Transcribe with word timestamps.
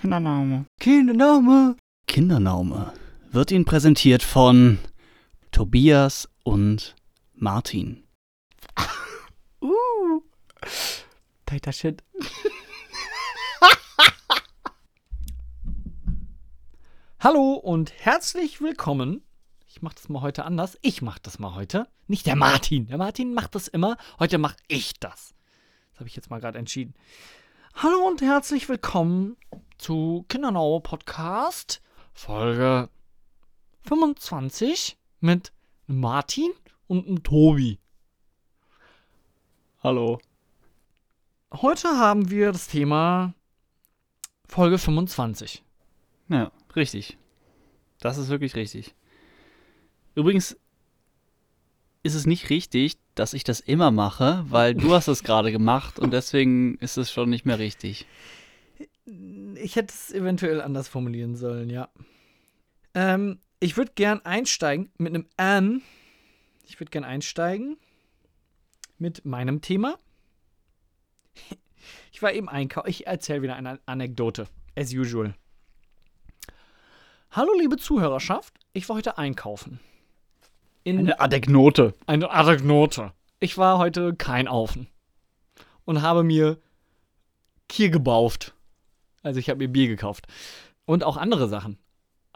Kindername. 0.00 0.64
Kindername. 0.78 1.76
Kindernaume 2.06 2.92
wird 3.32 3.50
Ihnen 3.50 3.64
präsentiert 3.64 4.22
von 4.22 4.78
Tobias 5.50 6.28
und 6.44 6.94
Martin. 7.34 8.04
Uh. 9.60 10.22
Tighter 11.46 11.72
Shit. 11.72 12.04
Hallo 17.18 17.54
und 17.54 17.92
herzlich 17.98 18.60
willkommen. 18.60 19.24
Ich 19.66 19.82
mach 19.82 19.94
das 19.94 20.08
mal 20.08 20.22
heute 20.22 20.44
anders. 20.44 20.78
Ich 20.80 21.02
mach 21.02 21.18
das 21.18 21.40
mal 21.40 21.56
heute. 21.56 21.88
Nicht 22.06 22.26
der 22.26 22.36
Martin. 22.36 22.86
Der 22.86 22.98
Martin 22.98 23.34
macht 23.34 23.56
das 23.56 23.66
immer. 23.66 23.96
Heute 24.20 24.38
mach 24.38 24.54
ich 24.68 25.00
das. 25.00 25.34
Das 25.90 25.98
habe 25.98 26.08
ich 26.08 26.14
jetzt 26.14 26.30
mal 26.30 26.38
gerade 26.40 26.60
entschieden. 26.60 26.94
Hallo 27.74 28.06
und 28.06 28.22
herzlich 28.22 28.68
willkommen 28.68 29.36
zu 29.78 30.24
Kindernau 30.28 30.80
Podcast 30.80 31.80
Folge 32.12 32.88
25 33.82 34.98
mit 35.20 35.52
Martin 35.86 36.50
und 36.88 37.06
einem 37.06 37.22
Tobi. 37.22 37.78
Hallo. 39.80 40.18
Heute 41.52 41.88
haben 41.88 42.28
wir 42.28 42.50
das 42.50 42.66
Thema 42.66 43.34
Folge 44.46 44.78
25. 44.78 45.62
Ja, 46.28 46.50
richtig. 46.74 47.16
Das 48.00 48.18
ist 48.18 48.28
wirklich 48.28 48.56
richtig. 48.56 48.96
Übrigens 50.16 50.58
ist 52.02 52.14
es 52.14 52.26
nicht 52.26 52.50
richtig, 52.50 52.96
dass 53.14 53.32
ich 53.32 53.44
das 53.44 53.60
immer 53.60 53.92
mache, 53.92 54.44
weil 54.48 54.74
du 54.74 54.92
hast 54.92 55.06
es 55.06 55.22
gerade 55.22 55.52
gemacht 55.52 56.00
und 56.00 56.12
deswegen 56.12 56.76
ist 56.78 56.96
es 56.96 57.12
schon 57.12 57.30
nicht 57.30 57.46
mehr 57.46 57.60
richtig. 57.60 58.06
Ich 59.54 59.76
hätte 59.76 59.92
es 59.94 60.12
eventuell 60.12 60.60
anders 60.60 60.88
formulieren 60.88 61.34
sollen, 61.36 61.70
ja. 61.70 61.88
Ähm, 62.94 63.40
ich 63.60 63.76
würde 63.76 63.92
gern 63.94 64.24
einsteigen 64.24 64.90
mit 64.98 65.14
einem 65.14 65.26
ähm. 65.38 65.82
Ich 66.64 66.78
würde 66.78 66.90
gern 66.90 67.04
einsteigen 67.04 67.76
mit 68.98 69.24
meinem 69.24 69.60
Thema. 69.60 69.96
Ich 72.10 72.22
war 72.22 72.32
eben 72.32 72.48
einkaufen. 72.48 72.90
Ich 72.90 73.06
erzähle 73.06 73.42
wieder 73.42 73.54
eine 73.54 73.78
Anekdote. 73.86 74.48
As 74.76 74.92
usual. 74.92 75.34
Hallo, 77.30 77.52
liebe 77.58 77.76
Zuhörerschaft. 77.76 78.52
Ich 78.72 78.88
war 78.88 78.96
heute 78.96 79.16
einkaufen. 79.18 79.78
In 80.82 80.98
Eine 80.98 81.20
Adeknote. 81.20 81.94
eine 82.06 82.30
Anekdote. 82.30 83.12
Ich 83.38 83.56
war 83.56 83.78
heute 83.78 84.14
kein 84.14 84.48
Aufen. 84.48 84.88
Und 85.84 86.02
habe 86.02 86.24
mir 86.24 86.58
Kier 87.68 87.90
gebauft. 87.90 88.54
Also 89.28 89.40
ich 89.40 89.50
habe 89.50 89.58
mir 89.58 89.68
Bier 89.68 89.88
gekauft. 89.88 90.26
Und 90.86 91.04
auch 91.04 91.18
andere 91.18 91.50
Sachen. 91.50 91.78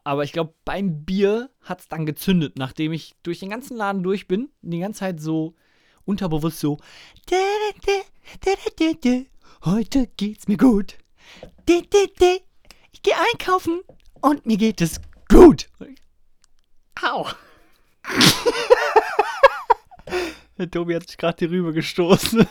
Aber 0.04 0.24
ich 0.24 0.32
glaube, 0.32 0.52
beim 0.66 1.06
Bier 1.06 1.48
hat 1.62 1.80
es 1.80 1.88
dann 1.88 2.04
gezündet, 2.04 2.58
nachdem 2.58 2.92
ich 2.92 3.14
durch 3.22 3.38
den 3.38 3.48
ganzen 3.48 3.78
Laden 3.78 4.02
durch 4.02 4.28
bin. 4.28 4.50
Die 4.60 4.80
ganze 4.80 5.00
Zeit 5.00 5.20
so 5.20 5.54
unterbewusst 6.04 6.60
so. 6.60 6.76
Heute 9.64 10.06
geht's 10.18 10.48
mir 10.48 10.58
gut. 10.58 10.98
Ich 11.66 13.02
gehe 13.02 13.14
einkaufen 13.32 13.80
und 14.20 14.44
mir 14.44 14.58
geht 14.58 14.82
es 14.82 15.00
gut. 15.30 15.70
Au. 17.00 17.26
Der 20.58 20.70
Tobi 20.70 20.94
hat 20.94 21.08
sich 21.08 21.16
gerade 21.16 21.38
die 21.38 21.54
Rübe 21.54 21.72
gestoßen. 21.72 22.46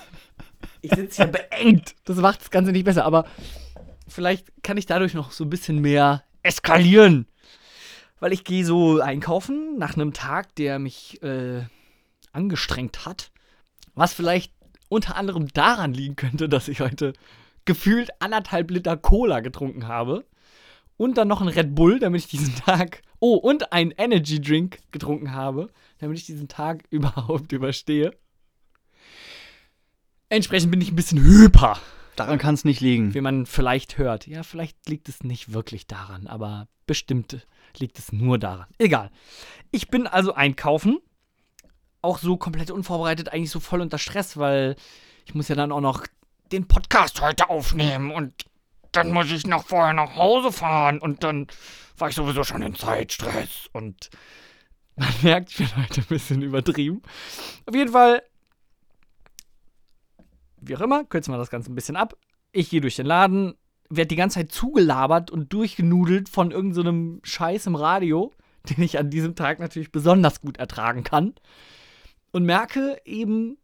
Ich 0.81 0.91
sitze 0.95 1.23
hier 1.23 1.31
beengt. 1.31 1.95
Das 2.05 2.17
macht 2.17 2.41
das 2.41 2.49
Ganze 2.49 2.71
nicht 2.71 2.85
besser, 2.85 3.05
aber 3.05 3.25
vielleicht 4.11 4.51
kann 4.63 4.77
ich 4.77 4.85
dadurch 4.85 5.13
noch 5.13 5.31
so 5.31 5.43
ein 5.43 5.49
bisschen 5.49 5.79
mehr 5.79 6.23
eskalieren. 6.43 7.27
Weil 8.19 8.33
ich 8.33 8.43
gehe 8.43 8.65
so 8.65 8.99
einkaufen 8.99 9.77
nach 9.77 9.95
einem 9.95 10.13
Tag, 10.13 10.55
der 10.55 10.77
mich 10.77 11.21
äh, 11.23 11.63
angestrengt 12.31 13.05
hat. 13.05 13.31
Was 13.95 14.13
vielleicht 14.13 14.53
unter 14.89 15.15
anderem 15.15 15.47
daran 15.47 15.93
liegen 15.93 16.15
könnte, 16.15 16.47
dass 16.47 16.67
ich 16.67 16.81
heute 16.81 17.13
gefühlt 17.65 18.09
anderthalb 18.19 18.69
Liter 18.71 18.97
Cola 18.97 19.39
getrunken 19.39 19.87
habe. 19.87 20.25
Und 20.97 21.17
dann 21.17 21.27
noch 21.27 21.41
ein 21.41 21.47
Red 21.47 21.73
Bull, 21.73 21.99
damit 21.99 22.21
ich 22.21 22.27
diesen 22.27 22.55
Tag. 22.55 23.01
Oh, 23.19 23.35
und 23.35 23.73
ein 23.73 23.91
Energy 23.91 24.39
Drink 24.39 24.79
getrunken 24.91 25.31
habe, 25.31 25.69
damit 25.97 26.17
ich 26.17 26.25
diesen 26.25 26.47
Tag 26.47 26.83
überhaupt 26.89 27.51
überstehe. 27.51 28.11
Entsprechend 30.29 30.71
bin 30.71 30.81
ich 30.81 30.91
ein 30.91 30.95
bisschen 30.95 31.23
hyper, 31.23 31.79
Daran 32.25 32.39
kann 32.39 32.53
es 32.53 32.65
nicht 32.65 32.81
liegen. 32.81 33.13
wie 33.13 33.21
man 33.21 33.45
vielleicht 33.45 33.97
hört. 33.97 34.27
Ja, 34.27 34.43
vielleicht 34.43 34.87
liegt 34.89 35.09
es 35.09 35.23
nicht 35.23 35.53
wirklich 35.53 35.87
daran, 35.87 36.27
aber 36.27 36.67
bestimmt 36.85 37.45
liegt 37.77 37.99
es 37.99 38.11
nur 38.11 38.37
daran. 38.37 38.67
Egal. 38.77 39.11
Ich 39.71 39.89
bin 39.89 40.07
also 40.07 40.33
einkaufen. 40.33 40.99
Auch 42.01 42.17
so 42.17 42.35
komplett 42.35 42.71
unvorbereitet, 42.71 43.29
eigentlich 43.29 43.51
so 43.51 43.59
voll 43.59 43.81
unter 43.81 43.99
Stress, 43.99 44.35
weil 44.37 44.75
ich 45.25 45.35
muss 45.35 45.47
ja 45.49 45.55
dann 45.55 45.71
auch 45.71 45.81
noch 45.81 46.07
den 46.51 46.67
Podcast 46.67 47.21
heute 47.21 47.49
aufnehmen 47.49 48.11
und 48.11 48.33
dann 48.91 49.11
muss 49.11 49.31
ich 49.31 49.45
noch 49.47 49.65
vorher 49.65 49.93
nach 49.93 50.15
Hause 50.15 50.51
fahren 50.51 50.99
und 50.99 51.23
dann 51.23 51.47
war 51.97 52.09
ich 52.09 52.15
sowieso 52.15 52.43
schon 52.43 52.61
in 52.61 52.75
Zeitstress 52.75 53.69
und 53.71 54.09
man 54.95 55.13
merkt, 55.21 55.51
ich 55.51 55.57
bin 55.57 55.67
heute 55.77 56.01
ein 56.01 56.07
bisschen 56.07 56.41
übertrieben. 56.41 57.01
Auf 57.65 57.75
jeden 57.75 57.91
Fall, 57.91 58.21
wie 60.61 60.75
auch 60.75 60.81
immer, 60.81 61.03
kürzen 61.03 61.33
wir 61.33 61.37
das 61.37 61.49
Ganze 61.49 61.71
ein 61.71 61.75
bisschen 61.75 61.95
ab. 61.95 62.15
Ich 62.51 62.69
gehe 62.69 62.81
durch 62.81 62.95
den 62.95 63.05
Laden, 63.05 63.55
werde 63.89 64.07
die 64.07 64.15
ganze 64.15 64.35
Zeit 64.35 64.51
zugelabert 64.51 65.31
und 65.31 65.51
durchgenudelt 65.51 66.29
von 66.29 66.51
irgendeinem 66.51 67.21
so 67.23 67.31
Scheiß 67.31 67.67
im 67.67 67.75
Radio, 67.75 68.31
den 68.69 68.83
ich 68.83 68.99
an 68.99 69.09
diesem 69.09 69.35
Tag 69.35 69.59
natürlich 69.59 69.91
besonders 69.91 70.41
gut 70.41 70.57
ertragen 70.57 71.03
kann. 71.03 71.33
Und 72.31 72.45
merke 72.45 72.97
eben, 73.03 73.57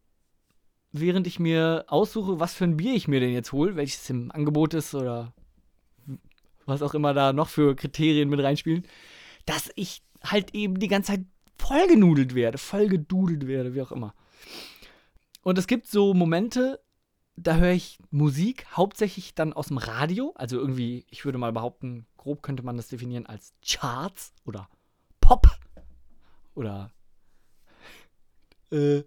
während 0.92 1.26
ich 1.26 1.38
mir 1.38 1.84
aussuche, 1.88 2.40
was 2.40 2.54
für 2.54 2.64
ein 2.64 2.76
Bier 2.76 2.94
ich 2.94 3.08
mir 3.08 3.20
denn 3.20 3.32
jetzt 3.32 3.52
hole, 3.52 3.76
welches 3.76 4.10
im 4.10 4.30
Angebot 4.32 4.74
ist 4.74 4.94
oder 4.94 5.32
was 6.66 6.82
auch 6.82 6.94
immer 6.94 7.14
da 7.14 7.32
noch 7.32 7.48
für 7.48 7.74
Kriterien 7.74 8.28
mit 8.28 8.40
reinspielen, 8.40 8.86
dass 9.46 9.70
ich 9.74 10.02
halt 10.22 10.54
eben 10.54 10.78
die 10.78 10.88
ganze 10.88 11.12
Zeit 11.12 11.24
vollgenudelt 11.58 12.34
werde, 12.34 12.58
vollgedudelt 12.58 13.46
werde, 13.46 13.74
wie 13.74 13.82
auch 13.82 13.92
immer. 13.92 14.14
Und 15.42 15.56
es 15.56 15.66
gibt 15.66 15.86
so 15.86 16.12
Momente, 16.12 16.80
da 17.42 17.56
höre 17.56 17.72
ich 17.72 17.98
Musik, 18.10 18.66
hauptsächlich 18.76 19.34
dann 19.34 19.52
aus 19.52 19.68
dem 19.68 19.78
Radio. 19.78 20.32
Also 20.34 20.58
irgendwie, 20.58 21.06
ich 21.10 21.24
würde 21.24 21.38
mal 21.38 21.52
behaupten, 21.52 22.06
grob 22.16 22.42
könnte 22.42 22.62
man 22.62 22.76
das 22.76 22.88
definieren 22.88 23.26
als 23.26 23.52
Charts 23.66 24.32
oder 24.44 24.68
Pop 25.20 25.46
oder 26.54 26.90
äh, 28.70 29.02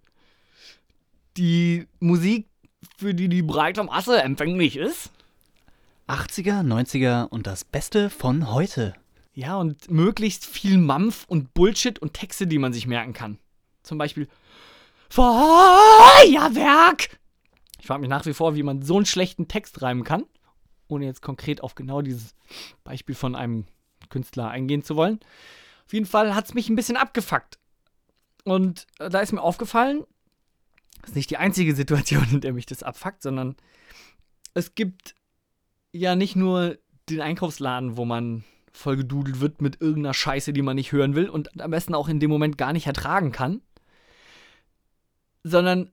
die 1.38 1.88
Musik, 2.00 2.47
für 2.97 3.14
die 3.14 3.30
die 3.30 3.44
breite 3.44 3.84
Masse 3.84 4.22
empfänglich 4.22 4.78
ist. 4.78 5.12
80er, 6.08 6.62
90er 6.62 7.28
und 7.28 7.47
das 7.47 7.64
Beste 7.64 8.09
von 8.09 8.52
heute. 8.52 8.94
Ja, 9.34 9.58
und 9.58 9.90
möglichst 9.90 10.46
viel 10.46 10.78
Mampf 10.78 11.25
und 11.28 11.53
Bullshit 11.53 12.00
und 12.00 12.14
Texte, 12.14 12.47
die 12.47 12.58
man 12.58 12.74
sich 12.74 12.88
merken 12.88 13.14
kann. 13.14 13.38
Zum 13.84 13.97
Beispiel 13.97 14.28
Feuerwerk! 15.09 17.21
Ich 17.81 17.88
frage 17.88 18.02
mich 18.02 18.09
nach 18.09 18.25
wie 18.28 18.34
vor, 18.34 18.56
wie 18.56 18.64
man 18.64 18.84
so 18.84 18.96
einen 18.96 19.08
schlechten 19.08 19.47
Text 19.47 19.81
reimen 19.81 20.03
kann, 20.03 20.25
ohne 20.88 21.06
jetzt 21.06 21.22
konkret 21.22 21.64
auf 21.64 21.74
genau 21.74 22.02
dieses 22.02 22.36
Beispiel 22.84 23.16
von 23.16 23.36
einem 23.36 23.66
Künstler 24.09 24.50
eingehen 24.50 24.84
zu 24.84 24.96
wollen. 24.96 25.19
Auf 25.86 25.94
jeden 25.94 26.06
Fall 26.06 26.36
hat 26.36 26.46
es 26.46 26.53
mich 26.53 26.70
ein 26.70 26.75
bisschen 26.75 26.96
abgefuckt. 26.96 27.58
Und 28.44 28.86
äh, 29.00 29.09
da 29.09 29.20
ist 29.20 29.31
mir 29.31 29.41
aufgefallen, 29.41 30.06
das 31.02 31.09
ist 31.09 31.16
nicht 31.16 31.31
die 31.31 31.38
einzige 31.38 31.75
Situation, 31.75 32.28
in 32.31 32.41
der 32.41 32.53
mich 32.53 32.68
das 32.68 32.84
abfuckt, 32.84 33.24
sondern 33.24 33.56
es 34.53 34.75
gibt 34.75 35.16
ja 35.91 36.16
nicht 36.16 36.36
nur 36.36 36.78
den 37.09 37.22
Einkaufsladen, 37.22 37.97
wo 37.97 38.05
man 38.05 38.44
vollgedudelt 38.72 39.40
wird 39.40 39.61
mit 39.61 39.82
irgendeiner 39.82 40.14
Scheiße, 40.14 40.53
die 40.53 40.61
man 40.61 40.76
nicht 40.76 40.91
hören 40.91 41.16
will 41.16 41.28
und 41.29 41.59
am 41.59 41.72
besten 41.72 41.96
auch 41.96 42.08
in 42.08 42.20
dem 42.20 42.29
Moment 42.29 42.58
gar 42.59 42.73
nicht 42.73 42.88
ertragen 42.88 43.32
kann, 43.32 43.61
sondern, 45.44 45.91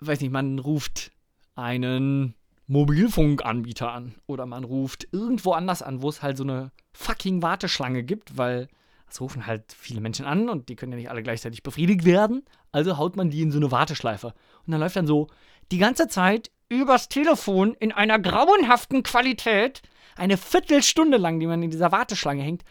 weiß 0.00 0.20
nicht, 0.20 0.32
man 0.32 0.58
ruft 0.58 1.11
einen 1.54 2.34
Mobilfunkanbieter 2.66 3.92
an 3.92 4.14
oder 4.26 4.46
man 4.46 4.64
ruft 4.64 5.08
irgendwo 5.12 5.52
anders 5.52 5.82
an, 5.82 6.02
wo 6.02 6.08
es 6.08 6.22
halt 6.22 6.36
so 6.36 6.44
eine 6.44 6.72
fucking 6.92 7.42
Warteschlange 7.42 8.02
gibt, 8.02 8.38
weil 8.38 8.68
es 9.10 9.20
rufen 9.20 9.46
halt 9.46 9.72
viele 9.72 10.00
Menschen 10.00 10.24
an 10.24 10.48
und 10.48 10.68
die 10.68 10.76
können 10.76 10.92
ja 10.92 10.98
nicht 10.98 11.10
alle 11.10 11.22
gleichzeitig 11.22 11.62
befriedigt 11.62 12.04
werden. 12.04 12.44
Also 12.70 12.96
haut 12.96 13.16
man 13.16 13.30
die 13.30 13.42
in 13.42 13.52
so 13.52 13.58
eine 13.58 13.70
Warteschleife. 13.70 14.28
Und 14.66 14.72
dann 14.72 14.80
läuft 14.80 14.96
dann 14.96 15.06
so 15.06 15.28
die 15.70 15.78
ganze 15.78 16.08
Zeit 16.08 16.50
übers 16.70 17.08
Telefon 17.08 17.74
in 17.74 17.92
einer 17.92 18.18
grauenhaften 18.18 19.02
Qualität 19.02 19.82
eine 20.16 20.38
Viertelstunde 20.38 21.18
lang, 21.18 21.40
die 21.40 21.46
man 21.46 21.62
in 21.62 21.70
dieser 21.70 21.92
Warteschlange 21.92 22.42
hängt, 22.42 22.64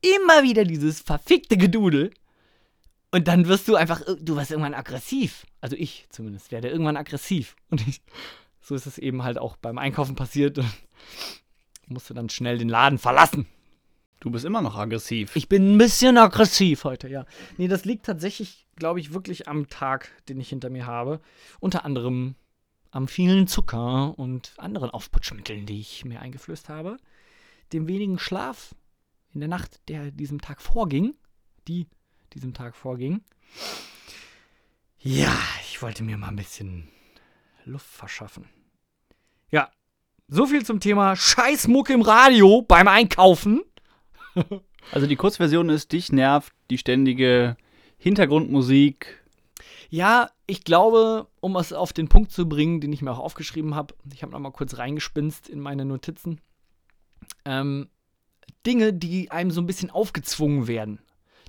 immer 0.00 0.42
wieder 0.42 0.64
dieses 0.64 1.00
verfickte 1.00 1.56
Gedudel. 1.56 2.12
Und 3.12 3.28
dann 3.28 3.46
wirst 3.46 3.68
du 3.68 3.76
einfach, 3.76 4.00
du 4.20 4.36
wirst 4.36 4.50
irgendwann 4.50 4.74
aggressiv. 4.74 5.46
Also 5.60 5.76
ich 5.76 6.06
zumindest 6.08 6.50
werde 6.50 6.68
irgendwann 6.68 6.96
aggressiv. 6.96 7.54
Und 7.70 7.86
ich, 7.86 8.00
so 8.60 8.74
ist 8.74 8.86
es 8.86 8.98
eben 8.98 9.22
halt 9.22 9.38
auch 9.38 9.56
beim 9.56 9.78
Einkaufen 9.78 10.16
passiert. 10.16 10.58
Und 10.58 10.72
musste 11.86 12.14
dann 12.14 12.30
schnell 12.30 12.58
den 12.58 12.70
Laden 12.70 12.98
verlassen. 12.98 13.46
Du 14.20 14.30
bist 14.30 14.44
immer 14.44 14.62
noch 14.62 14.76
aggressiv. 14.76 15.36
Ich 15.36 15.48
bin 15.48 15.74
ein 15.74 15.78
bisschen 15.78 16.16
aggressiv 16.16 16.84
heute, 16.84 17.08
ja. 17.08 17.26
Nee, 17.58 17.68
das 17.68 17.84
liegt 17.84 18.06
tatsächlich, 18.06 18.66
glaube 18.76 19.00
ich, 19.00 19.12
wirklich 19.12 19.46
am 19.46 19.68
Tag, 19.68 20.10
den 20.28 20.40
ich 20.40 20.48
hinter 20.48 20.70
mir 20.70 20.86
habe. 20.86 21.20
Unter 21.60 21.84
anderem 21.84 22.36
am 22.92 23.08
vielen 23.08 23.46
Zucker 23.46 24.18
und 24.18 24.54
anderen 24.58 24.90
Aufputschmitteln, 24.90 25.66
die 25.66 25.80
ich 25.80 26.04
mir 26.04 26.20
eingeflößt 26.20 26.68
habe. 26.68 26.98
Dem 27.72 27.88
wenigen 27.88 28.18
Schlaf 28.18 28.74
in 29.34 29.40
der 29.40 29.48
Nacht, 29.48 29.80
der 29.88 30.12
diesem 30.12 30.40
Tag 30.40 30.62
vorging. 30.62 31.14
Die 31.66 31.88
diesem 32.34 32.54
Tag 32.54 32.76
vorging. 32.76 33.22
Ja, 34.98 35.36
ich 35.62 35.82
wollte 35.82 36.02
mir 36.02 36.16
mal 36.16 36.28
ein 36.28 36.36
bisschen 36.36 36.88
Luft 37.64 37.86
verschaffen. 37.86 38.48
Ja, 39.50 39.70
so 40.28 40.46
viel 40.46 40.64
zum 40.64 40.80
Thema 40.80 41.16
Scheißmuck 41.16 41.90
im 41.90 42.02
Radio 42.02 42.62
beim 42.62 42.88
Einkaufen. 42.88 43.62
Also 44.90 45.06
die 45.06 45.16
Kurzversion 45.16 45.68
ist, 45.68 45.92
dich 45.92 46.10
nervt 46.10 46.52
die 46.68 46.78
ständige 46.78 47.56
Hintergrundmusik. 47.98 49.22
Ja, 49.90 50.30
ich 50.46 50.64
glaube, 50.64 51.28
um 51.40 51.54
es 51.56 51.72
auf 51.72 51.92
den 51.92 52.08
Punkt 52.08 52.32
zu 52.32 52.48
bringen, 52.48 52.80
den 52.80 52.92
ich 52.92 53.02
mir 53.02 53.12
auch 53.12 53.18
aufgeschrieben 53.18 53.74
habe, 53.74 53.94
ich 54.12 54.22
habe 54.22 54.32
noch 54.32 54.40
mal 54.40 54.50
kurz 54.50 54.78
reingespinst 54.78 55.48
in 55.48 55.60
meine 55.60 55.84
Notizen. 55.84 56.40
Ähm, 57.44 57.90
Dinge, 58.66 58.92
die 58.92 59.30
einem 59.30 59.50
so 59.50 59.60
ein 59.60 59.66
bisschen 59.66 59.90
aufgezwungen 59.90 60.66
werden. 60.66 60.98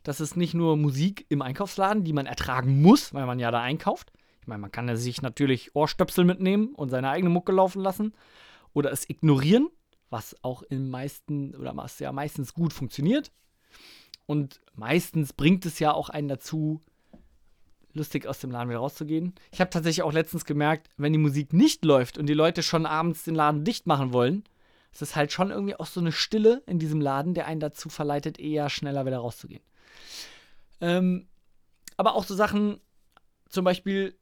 Das 0.03 0.19
ist 0.19 0.35
nicht 0.35 0.53
nur 0.53 0.75
Musik 0.77 1.25
im 1.29 1.41
Einkaufsladen, 1.41 2.03
die 2.03 2.13
man 2.13 2.25
ertragen 2.25 2.81
muss, 2.81 3.13
weil 3.13 3.25
man 3.25 3.39
ja 3.39 3.51
da 3.51 3.61
einkauft. 3.61 4.11
Ich 4.41 4.47
meine, 4.47 4.59
man 4.59 4.71
kann 4.71 4.89
ja 4.89 4.97
sich 4.97 5.21
natürlich 5.21 5.75
Ohrstöpsel 5.75 6.25
mitnehmen 6.25 6.75
und 6.75 6.89
seine 6.89 7.09
eigene 7.09 7.29
Mucke 7.29 7.53
laufen 7.53 7.81
lassen 7.81 8.13
oder 8.73 8.91
es 8.91 9.09
ignorieren, 9.09 9.69
was 10.09 10.35
auch 10.43 10.61
in 10.63 10.89
meisten 10.89 11.55
oder 11.55 11.75
was 11.77 11.99
ja 11.99 12.11
meistens 12.11 12.53
gut 12.53 12.73
funktioniert. 12.73 13.31
Und 14.25 14.61
meistens 14.75 15.31
bringt 15.31 15.65
es 15.65 15.79
ja 15.79 15.93
auch 15.93 16.09
einen 16.09 16.27
dazu, 16.27 16.81
lustig 17.93 18.27
aus 18.27 18.39
dem 18.39 18.51
Laden 18.51 18.69
wieder 18.69 18.79
rauszugehen. 18.79 19.33
Ich 19.51 19.61
habe 19.61 19.69
tatsächlich 19.69 20.03
auch 20.03 20.13
letztens 20.13 20.43
gemerkt, 20.43 20.89
wenn 20.97 21.13
die 21.13 21.19
Musik 21.19 21.53
nicht 21.53 21.85
läuft 21.85 22.17
und 22.17 22.27
die 22.27 22.33
Leute 22.33 22.63
schon 22.63 22.85
abends 22.85 23.23
den 23.23 23.35
Laden 23.35 23.63
dicht 23.63 23.87
machen 23.87 24.11
wollen, 24.11 24.43
ist 24.91 25.01
es 25.01 25.15
halt 25.15 25.31
schon 25.31 25.51
irgendwie 25.51 25.75
auch 25.75 25.85
so 25.85 25.99
eine 25.99 26.11
Stille 26.11 26.61
in 26.67 26.79
diesem 26.79 27.01
Laden, 27.01 27.33
der 27.33 27.47
einen 27.47 27.59
dazu 27.59 27.89
verleitet, 27.89 28.39
eher 28.39 28.69
schneller 28.69 29.05
wieder 29.05 29.19
rauszugehen. 29.19 29.63
Ähm, 30.81 31.27
aber 31.97 32.15
auch 32.15 32.25
so 32.25 32.35
Sachen, 32.35 32.79
zum 33.49 33.65
Beispiel, 33.65 34.17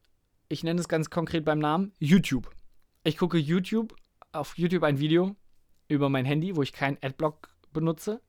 ich 0.48 0.62
nenne 0.62 0.80
es 0.80 0.88
ganz 0.88 1.10
konkret 1.10 1.44
beim 1.44 1.58
Namen, 1.58 1.92
YouTube. 1.98 2.50
Ich 3.04 3.16
gucke 3.16 3.38
YouTube, 3.38 3.96
auf 4.32 4.56
YouTube 4.56 4.82
ein 4.82 4.98
Video 4.98 5.36
über 5.88 6.08
mein 6.08 6.24
Handy, 6.24 6.56
wo 6.56 6.62
ich 6.62 6.72
keinen 6.72 6.98
Adblock 7.02 7.48
benutze, 7.72 8.20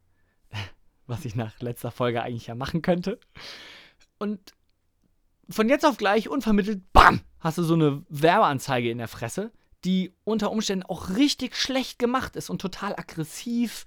was 1.07 1.25
ich 1.25 1.35
nach 1.35 1.59
letzter 1.61 1.91
Folge 1.91 2.23
eigentlich 2.23 2.47
ja 2.47 2.55
machen 2.55 2.81
könnte. 2.81 3.19
Und 4.17 4.53
von 5.49 5.69
jetzt 5.69 5.85
auf 5.85 5.97
gleich 5.97 6.29
unvermittelt, 6.29 6.91
bam, 6.93 7.21
hast 7.39 7.57
du 7.57 7.63
so 7.63 7.73
eine 7.73 8.03
Werbeanzeige 8.09 8.89
in 8.89 8.97
der 8.97 9.07
Fresse, 9.07 9.51
die 9.83 10.13
unter 10.23 10.51
Umständen 10.51 10.85
auch 10.85 11.09
richtig 11.09 11.55
schlecht 11.55 11.99
gemacht 11.99 12.35
ist 12.35 12.49
und 12.49 12.61
total 12.61 12.93
aggressiv 12.93 13.85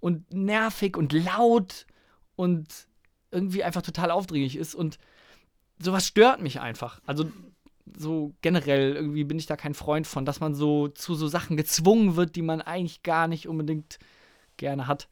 und 0.00 0.32
nervig 0.32 0.96
und 0.96 1.12
laut 1.12 1.86
und 2.36 2.88
irgendwie 3.30 3.62
einfach 3.64 3.82
total 3.82 4.10
aufdringlich 4.10 4.56
ist. 4.56 4.74
Und 4.74 4.98
sowas 5.78 6.06
stört 6.06 6.40
mich 6.40 6.60
einfach. 6.60 7.00
Also 7.06 7.30
so 7.96 8.32
generell 8.40 8.94
irgendwie 8.94 9.24
bin 9.24 9.38
ich 9.38 9.46
da 9.46 9.56
kein 9.56 9.74
Freund 9.74 10.06
von, 10.06 10.24
dass 10.24 10.40
man 10.40 10.54
so 10.54 10.88
zu 10.88 11.14
so 11.14 11.26
Sachen 11.28 11.56
gezwungen 11.56 12.16
wird, 12.16 12.36
die 12.36 12.42
man 12.42 12.60
eigentlich 12.60 13.02
gar 13.02 13.26
nicht 13.28 13.48
unbedingt 13.48 13.98
gerne 14.56 14.86
hat. 14.86 15.08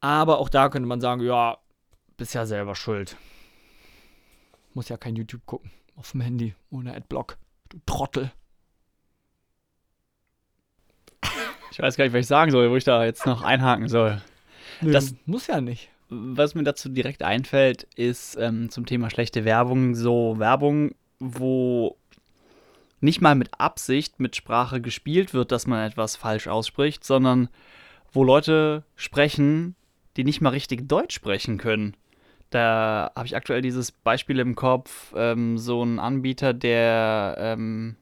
Aber 0.00 0.38
auch 0.38 0.48
da 0.48 0.68
könnte 0.68 0.86
man 0.88 1.00
sagen, 1.00 1.22
ja, 1.22 1.58
bist 2.16 2.34
ja 2.34 2.46
selber 2.46 2.74
schuld. 2.74 3.16
Muss 4.74 4.88
ja 4.88 4.96
kein 4.96 5.16
YouTube 5.16 5.44
gucken 5.46 5.70
auf 5.96 6.12
dem 6.12 6.20
Handy 6.20 6.54
ohne 6.70 6.94
Adblock. 6.94 7.38
Du 7.70 7.78
Trottel. 7.86 8.30
Ich 11.72 11.78
weiß 11.80 11.96
gar 11.96 12.04
nicht, 12.04 12.12
was 12.14 12.20
ich 12.20 12.26
sagen 12.26 12.50
soll, 12.50 12.70
wo 12.70 12.76
ich 12.76 12.84
da 12.84 13.04
jetzt 13.04 13.26
noch 13.26 13.42
einhaken 13.42 13.88
soll. 13.88 14.22
Nö, 14.80 14.92
Das- 14.92 15.14
muss 15.26 15.46
ja 15.46 15.60
nicht. 15.60 15.90
Was 16.08 16.54
mir 16.54 16.62
dazu 16.62 16.88
direkt 16.88 17.22
einfällt, 17.22 17.84
ist 17.96 18.36
ähm, 18.38 18.70
zum 18.70 18.86
Thema 18.86 19.10
schlechte 19.10 19.44
Werbung 19.44 19.94
so 19.94 20.38
Werbung, 20.38 20.94
wo 21.18 21.96
nicht 23.00 23.20
mal 23.20 23.34
mit 23.34 23.50
Absicht 23.58 24.20
mit 24.20 24.36
Sprache 24.36 24.80
gespielt 24.80 25.34
wird, 25.34 25.52
dass 25.52 25.66
man 25.66 25.86
etwas 25.86 26.16
falsch 26.16 26.46
ausspricht, 26.46 27.04
sondern 27.04 27.48
wo 28.12 28.24
Leute 28.24 28.84
sprechen, 28.94 29.74
die 30.16 30.24
nicht 30.24 30.40
mal 30.40 30.50
richtig 30.50 30.88
Deutsch 30.88 31.14
sprechen 31.14 31.58
können. 31.58 31.96
Da 32.50 33.10
habe 33.16 33.26
ich 33.26 33.36
aktuell 33.36 33.60
dieses 33.60 33.90
Beispiel 33.92 34.38
im 34.38 34.54
Kopf, 34.54 35.12
ähm, 35.16 35.58
so 35.58 35.82
ein 35.82 35.98
Anbieter, 35.98 36.54
der, 36.54 37.36
ähm, 37.38 37.96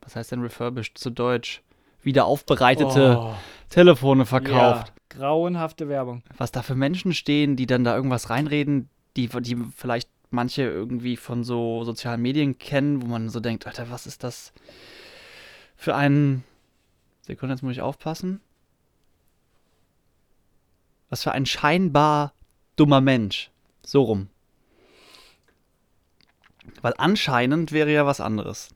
was 0.00 0.16
heißt 0.16 0.32
denn 0.32 0.40
refurbished 0.40 0.98
zu 0.98 1.10
Deutsch? 1.10 1.62
Wieder 2.02 2.24
aufbereitete 2.24 3.18
Oh, 3.20 3.34
Telefone 3.68 4.26
verkauft 4.26 4.92
Ja, 5.12 5.18
grauenhafte 5.18 5.88
Werbung. 5.88 6.22
was 6.36 6.52
da 6.52 6.62
für 6.62 6.74
Menschen 6.74 7.12
stehen, 7.14 7.56
die 7.56 7.66
dann 7.66 7.84
da 7.84 7.94
irgendwas 7.96 8.30
reinreden, 8.30 8.88
die, 9.16 9.28
die 9.28 9.56
vielleicht 9.76 10.08
manche 10.30 10.62
irgendwie 10.62 11.16
von 11.16 11.44
so 11.44 11.84
sozialen 11.84 12.20
Medien 12.22 12.58
kennen, 12.58 13.02
wo 13.02 13.06
man 13.06 13.28
so 13.28 13.40
denkt, 13.40 13.66
Alter, 13.66 13.90
was 13.90 14.06
ist 14.06 14.24
das 14.24 14.52
für 15.76 15.94
ein. 15.94 16.42
Sekunde, 17.22 17.54
jetzt 17.54 17.62
muss 17.62 17.72
ich 17.72 17.80
aufpassen. 17.82 18.40
Was 21.08 21.22
für 21.22 21.32
ein 21.32 21.46
scheinbar 21.46 22.32
dummer 22.76 23.00
Mensch. 23.00 23.50
So 23.84 24.02
rum. 24.02 24.28
Weil 26.82 26.94
anscheinend 26.98 27.72
wäre 27.72 27.92
ja 27.92 28.06
was 28.06 28.20
anderes. 28.20 28.68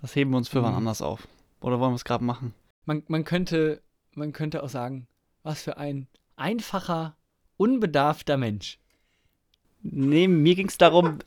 Das 0.00 0.14
heben 0.16 0.30
wir 0.30 0.36
uns 0.38 0.48
für 0.48 0.62
wann 0.62 0.72
Mhm. 0.72 0.78
anders 0.78 1.02
auf. 1.02 1.26
Oder 1.60 1.78
wollen 1.80 1.92
wir 1.92 1.96
es 1.96 2.04
gerade 2.04 2.24
machen? 2.24 2.54
Man, 2.84 3.02
man, 3.08 3.24
könnte, 3.24 3.80
man 4.14 4.32
könnte 4.32 4.62
auch 4.62 4.68
sagen, 4.68 5.06
was 5.42 5.62
für 5.62 5.76
ein 5.76 6.06
einfacher, 6.36 7.16
unbedarfter 7.56 8.36
Mensch. 8.36 8.78
Nee, 9.82 10.28
mir 10.28 10.54
ging 10.54 10.68
es 10.68 10.78
darum, 10.78 11.18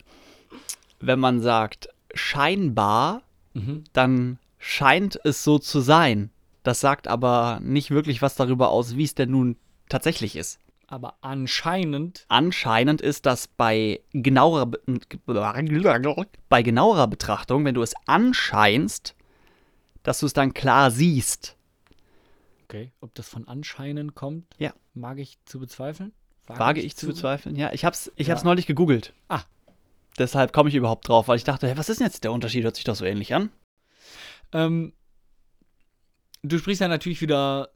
wenn 1.00 1.20
man 1.20 1.42
sagt, 1.42 1.90
scheinbar, 2.14 3.22
Mhm. 3.54 3.84
dann 3.94 4.38
scheint 4.58 5.20
es 5.24 5.44
so 5.44 5.60
zu 5.60 5.80
sein. 5.80 6.30
Das 6.64 6.80
sagt 6.82 7.08
aber 7.08 7.60
nicht 7.62 7.92
wirklich 7.92 8.22
was 8.22 8.36
darüber 8.36 8.70
aus, 8.70 8.96
wie 8.98 9.04
es 9.04 9.16
denn 9.16 9.32
nun 9.32 9.56
tatsächlich 9.88 10.36
ist. 10.36 10.60
Aber 10.88 11.16
anscheinend, 11.22 12.26
Anscheinend 12.28 13.02
ist 13.02 13.26
das 13.26 13.48
bei 13.48 14.02
genauerer, 14.14 14.66
Be 14.68 14.82
bei 16.50 16.62
genauerer 16.64 17.08
Betrachtung, 17.08 17.66
wenn 17.66 17.76
du 17.76 17.82
es 17.82 17.94
anscheinst, 18.06 19.16
dass 20.04 20.20
du 20.20 20.26
es 20.28 20.34
dann 20.34 20.54
klar 20.54 20.92
siehst. 20.92 21.55
Okay, 22.76 22.92
ob 23.02 23.14
das 23.16 23.28
von 23.30 23.48
anscheinend 23.48 24.16
kommt, 24.16 24.56
Ja. 24.60 24.74
mag 24.94 25.18
ich 25.20 25.38
zu 25.46 25.60
bezweifeln. 25.60 26.14
Wage 26.48 26.82
ich 26.82 26.96
zu 26.96 27.08
bezweifeln? 27.08 27.56
Ja, 27.56 27.74
ich 27.74 27.86
hab's, 27.86 28.12
ich 28.16 28.28
Ja. 28.28 28.34
hab's 28.34 28.44
neulich 28.44 28.68
gegoogelt. 28.68 29.14
Ah. 29.30 29.44
Deshalb 30.18 30.54
komme 30.54 30.70
ich 30.70 30.76
überhaupt 30.76 31.08
drauf, 31.08 31.28
weil 31.28 31.38
ich 31.38 31.44
dachte, 31.44 31.68
hä, 31.68 31.74
was 31.76 31.90
ist 31.90 32.00
denn 32.00 32.08
jetzt 32.08 32.24
der 32.24 32.32
Unterschied? 32.32 32.64
Hört 32.64 32.76
sich 32.76 32.86
doch 32.86 32.96
so 32.96 33.04
ähnlich 33.06 33.34
an. 33.34 33.50
Ähm, 34.54 34.94
du 36.44 36.58
sprichst 36.60 36.82
ja 36.82 36.88
natürlich 36.88 37.22
wieder 37.22 37.70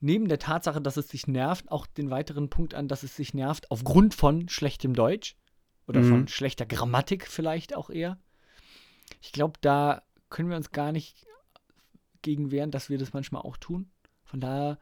neben 0.00 0.26
der 0.28 0.38
Tatsache, 0.40 0.80
dass 0.80 0.96
es 0.96 1.06
dich 1.06 1.26
nervt, 1.28 1.70
auch 1.70 1.86
den 1.86 2.10
weiteren 2.10 2.50
Punkt 2.50 2.74
an, 2.74 2.88
dass 2.88 3.02
es 3.04 3.14
sich 3.16 3.34
nervt 3.34 3.70
aufgrund 3.70 4.14
von 4.14 4.48
schlechtem 4.48 4.94
Deutsch 4.94 5.36
oder 5.86 6.00
Mhm. 6.00 6.08
von 6.08 6.28
schlechter 6.28 6.66
Grammatik 6.66 7.28
vielleicht 7.28 7.74
auch 7.76 7.88
eher. 7.88 8.18
Ich 9.20 9.30
glaube, 9.32 9.54
da 9.60 10.02
können 10.28 10.50
wir 10.50 10.56
uns 10.56 10.72
gar 10.72 10.90
nicht 10.92 11.26
gegen 12.22 12.50
wehren, 12.50 12.70
dass 12.70 12.88
wir 12.90 12.98
das 12.98 13.12
manchmal 13.12 13.42
auch 13.42 13.56
tun. 13.56 13.90
Von 14.24 14.40
daher 14.40 14.78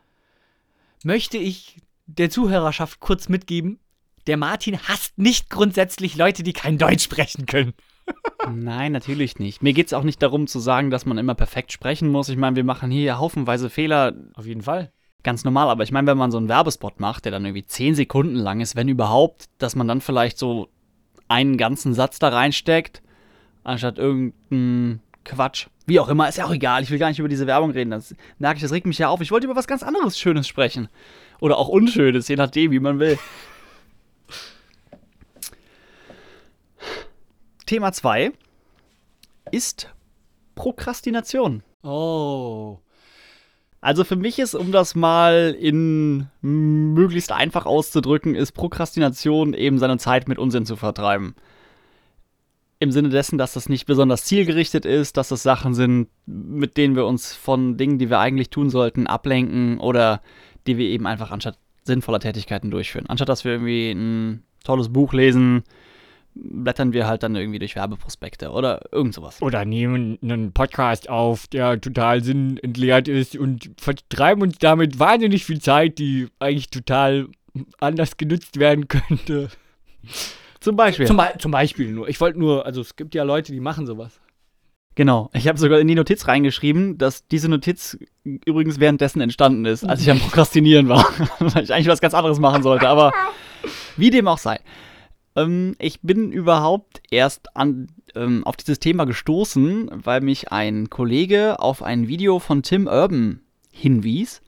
möchte 1.05 1.39
ich 1.39 1.79
der 2.07 2.31
Zuhörerschaft 2.31 3.01
kurz 3.01 3.29
mitgeben, 3.29 3.79
der 4.27 4.37
Martin 4.37 4.79
hasst 4.79 5.19
nicht 5.19 5.51
grundsätzlich 5.51 6.17
Leute, 6.17 6.43
die 6.43 6.53
kein 6.53 6.79
Deutsch 6.79 7.05
sprechen 7.05 7.47
können. 7.47 7.73
Nein, 8.53 8.93
natürlich 8.93 9.39
nicht. 9.39 9.63
Mir 9.63 9.73
geht 9.73 9.87
es 9.87 9.93
auch 9.93 10.03
nicht 10.03 10.23
darum 10.23 10.47
zu 10.47 10.59
sagen, 10.59 10.91
dass 10.91 11.07
man 11.07 11.19
immer 11.19 11.35
perfekt 11.35 11.73
sprechen 11.73 12.09
muss. 12.09 12.29
Ich 12.29 12.37
meine, 12.37 12.57
wir 12.57 12.65
machen 12.65 12.91
hier 12.91 13.19
haufenweise 13.19 13.71
Fehler, 13.71 14.15
Auf 14.35 14.47
jeden 14.47 14.63
Fall. 14.63 14.93
ganz 15.23 15.45
normal. 15.45 15.69
Aber 15.69 15.83
ich 15.85 15.93
meine, 15.93 16.07
wenn 16.09 16.19
man 16.19 16.31
so 16.31 16.39
einen 16.39 16.49
Werbespot 16.49 17.01
macht, 17.01 17.25
der 17.25 17.33
dann 17.33 17.45
irgendwie 17.45 17.65
10 17.65 17.95
Sekunden 17.95 18.35
lang 18.37 18.61
ist, 18.61 18.77
wenn 18.77 18.89
überhaupt, 18.89 19.47
dass 19.59 19.77
man 19.77 19.89
dann 19.89 20.01
vielleicht 20.01 20.39
so 20.39 20.69
einen 21.29 21.57
ganzen 21.57 21.95
Satz 21.95 22.19
da 22.19 22.29
reinsteckt, 22.29 23.03
anstatt 23.63 23.99
irgendeinen 23.99 25.01
Quatsch. 25.25 25.69
Wie 25.91 25.99
auch 25.99 26.09
immer, 26.09 26.29
ist 26.29 26.39
ja 26.39 26.45
auch 26.45 26.53
egal. 26.53 26.85
Ich 26.85 26.91
will 26.93 27.01
gar 27.01 27.09
nicht 27.09 27.19
über 27.19 27.29
diese 27.29 27.49
Werbung 27.49 27.73
reden. 27.73 27.91
Das 27.91 28.15
merke 28.39 28.59
ich, 28.59 28.63
das 28.63 28.71
regt 28.71 28.87
mich 28.87 28.99
ja 28.99 29.09
auf. 29.09 29.21
Ich 29.21 29.33
wollte 29.33 29.47
über 29.47 29.57
was 29.57 29.67
ganz 29.67 29.83
anderes 29.83 30.17
Schönes 30.17 30.47
sprechen. 30.47 30.89
Oder 31.41 31.59
auch 31.59 31.67
Unschönes, 31.67 32.29
je 32.29 32.37
nachdem, 32.37 32.71
wie 32.71 32.79
man 32.79 33.01
will. 33.01 33.19
Thema 37.67 37.91
2 37.91 38.31
ist 39.51 39.93
Prokrastination. 40.55 41.65
Oh, 41.83 42.79
Also 43.81 44.05
für 44.05 44.15
mich 44.15 44.39
ist, 44.39 44.55
um 44.55 44.71
das 44.71 44.95
mal 44.95 45.57
in 45.59 46.29
möglichst 46.41 47.33
einfach 47.33 47.67
auszudrücken, 47.67 48.37
ist 48.37 48.53
Prokrastination 48.53 49.55
eben 49.55 49.81
seine 49.81 49.99
Zeit 49.99 50.29
mit 50.29 50.39
Unsinn 50.39 50.67
zu 50.67 50.77
vertreiben. 50.77 51.35
Im 52.83 52.93
Sinne 52.93 53.11
dessen, 53.11 53.37
dass 53.37 53.53
das 53.53 53.69
nicht 53.69 53.85
besonders 53.85 54.25
zielgerichtet 54.25 54.87
ist, 54.87 55.19
dass 55.19 55.29
das 55.29 55.43
Sachen 55.43 55.75
sind, 55.75 56.09
mit 56.27 56.79
denen 56.79 56.97
wir 56.97 57.07
uns 57.07 57.35
von 57.35 57.77
Dingen, 57.77 57.99
die 57.99 58.09
wir 58.09 58.19
eigentlich 58.19 58.49
tun 58.49 58.71
sollten, 58.71 59.07
ablenken 59.07 59.79
oder 59.79 60.23
die 60.67 60.79
wir 60.79 60.87
eben 60.87 61.07
einfach 61.07 61.31
anstatt 61.31 61.59
sinnvoller 61.85 62.21
Tätigkeiten 62.21 62.71
durchführen. 62.71 63.05
Anstatt 63.09 63.29
dass 63.29 63.45
wir 63.45 63.53
irgendwie 63.53 63.91
ein 63.91 64.43
tolles 64.65 64.91
Buch 64.91 65.13
lesen, 65.13 65.63
blättern 66.35 66.93
wir 66.93 67.07
halt 67.07 67.23
dann 67.23 67.37
irgendwie 67.37 67.59
durch 67.59 67.77
Werbeprospekte 67.77 68.51
oder 68.51 68.81
irgend 68.93 69.15
sowas. 69.15 69.43
Oder 69.43 69.65
nehmen 69.65 70.19
einen 70.23 70.53
Podcast 70.53 71.09
auf, 71.09 71.47
der 71.49 71.81
total 71.81 72.23
sinnentleert 72.23 73.09
ist 73.09 73.37
und 73.37 73.71
vertreiben 73.79 74.43
uns 74.43 74.59
damit 74.59 74.99
wahnsinnig 74.99 75.45
viel 75.45 75.61
Zeit, 75.61 75.99
die 75.99 76.29
eigentlich 76.39 76.71
total 76.71 77.29
anders 77.79 78.17
genutzt 78.17 78.59
werden 78.59 78.89
könnte. 78.89 79.49
Zum 80.61 80.77
Beispiel. 80.77 81.07
Zum, 81.07 81.21
zum 81.39 81.51
Beispiel 81.51 81.91
nur. 81.91 82.09
Ich 82.09 82.21
wollte 82.21 82.39
nur, 82.39 82.67
also 82.67 82.81
es 82.81 82.97
gibt 82.97 83.15
ja 83.15 83.23
Leute, 83.23 83.53
die 83.53 83.61
machen 83.61 83.87
sowas. 83.87 84.21
Genau. 84.95 85.31
Ich 85.33 85.49
habe 85.49 85.59
sogar 85.59 85.81
in 85.81 85.89
die 85.89 85.95
Notiz 85.95 86.29
reingeschrieben, 86.29 86.99
dass 86.99 87.27
diese 87.27 87.49
Notiz 87.49 87.99
übrigens 88.25 88.81
währenddessen 88.81 89.21
entstanden 89.21 89.65
ist, 89.65 89.85
als 89.85 90.03
ich 90.03 90.11
am 90.11 90.19
Prokrastinieren 90.19 90.89
war. 90.89 91.07
Weil 91.39 91.65
ich 91.65 91.73
eigentlich 91.73 91.89
was 91.89 92.01
ganz 92.01 92.13
anderes 92.13 92.39
machen 92.39 92.63
sollte. 92.63 92.89
Aber 92.89 93.13
wie 93.97 94.11
dem 94.11 94.29
auch 94.29 94.39
sei. 94.39 94.61
Ähm, 95.37 95.77
ich 95.79 96.01
bin 96.03 96.33
überhaupt 96.33 97.01
erst 97.11 97.57
an, 97.57 97.89
ähm, 98.15 98.45
auf 98.45 98.57
dieses 98.57 98.81
Thema 98.81 99.05
gestoßen, 99.07 99.91
weil 99.93 100.21
mich 100.21 100.53
ein 100.53 100.91
Kollege 100.91 101.61
auf 101.61 101.83
ein 101.83 102.09
Video 102.09 102.39
von 102.39 102.63
Tim 102.63 102.87
Urban 102.87 103.41
hinwies. 103.73 104.43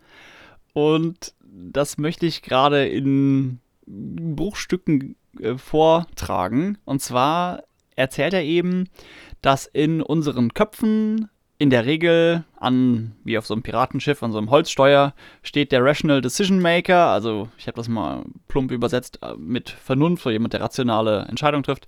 Und 0.73 1.35
das 1.41 1.99
möchte 1.99 2.27
ich 2.27 2.43
gerade 2.43 2.87
in 2.87 3.61
Bruchstücken 3.87 5.17
äh, 5.41 5.57
vortragen. 5.57 6.79
Und 6.85 7.01
zwar 7.03 7.63
erzählt 7.97 8.35
er 8.35 8.43
eben, 8.43 8.89
dass 9.41 9.67
in 9.67 10.03
unseren 10.03 10.55
Köpfen 10.55 11.29
in 11.59 11.71
der 11.71 11.87
Regel 11.87 12.45
an, 12.57 13.13
wie 13.23 13.39
auf 13.39 13.47
so 13.47 13.55
einem 13.55 13.63
Piratenschiff, 13.63 14.23
an 14.23 14.33
so 14.33 14.39
einem 14.39 14.51
Holzsteuer, 14.51 15.15
steht 15.43 15.71
der 15.71 15.85
Rational 15.85 16.21
Decision 16.21 16.61
Maker, 16.61 17.07
also 17.07 17.49
ich 17.57 17.69
habe 17.69 17.77
das 17.77 17.89
mal 17.89 18.25
plump 18.49 18.73
übersetzt 18.73 19.21
äh, 19.23 19.35
mit 19.37 19.71
Vernunft, 19.71 20.25
so 20.25 20.31
jemand, 20.31 20.55
der 20.55 20.61
rationale 20.61 21.27
Entscheidungen 21.29 21.63
trifft. 21.63 21.87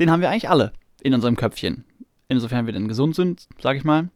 Den 0.00 0.10
haben 0.10 0.20
wir 0.20 0.30
eigentlich 0.30 0.50
alle 0.50 0.72
in 1.00 1.14
unserem 1.14 1.36
Köpfchen. 1.36 1.84
Insofern 2.28 2.66
wir 2.66 2.72
denn 2.72 2.88
gesund 2.88 3.14
sind, 3.14 3.46
sage 3.60 3.78
ich 3.78 3.84
mal. 3.84 4.08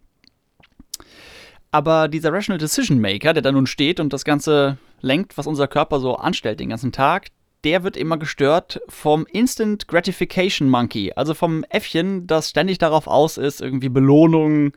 Aber 1.70 2.08
dieser 2.08 2.32
Rational 2.32 2.58
Decision 2.58 3.00
Maker, 3.00 3.32
der 3.32 3.42
da 3.42 3.52
nun 3.52 3.68
steht 3.68 4.00
und 4.00 4.12
das 4.12 4.24
Ganze 4.24 4.78
lenkt, 5.00 5.38
was 5.38 5.46
unser 5.46 5.68
Körper 5.68 6.00
so 6.00 6.16
anstellt 6.16 6.58
den 6.58 6.70
ganzen 6.70 6.90
Tag, 6.90 7.28
der 7.64 7.84
wird 7.84 7.96
immer 7.96 8.16
gestört 8.16 8.80
vom 8.88 9.26
Instant 9.26 9.86
Gratification 9.88 10.68
Monkey, 10.68 11.12
also 11.14 11.34
vom 11.34 11.64
Äffchen, 11.64 12.26
das 12.26 12.50
ständig 12.50 12.78
darauf 12.78 13.06
aus 13.06 13.36
ist, 13.36 13.60
irgendwie 13.60 13.88
Belohnungen 13.88 14.72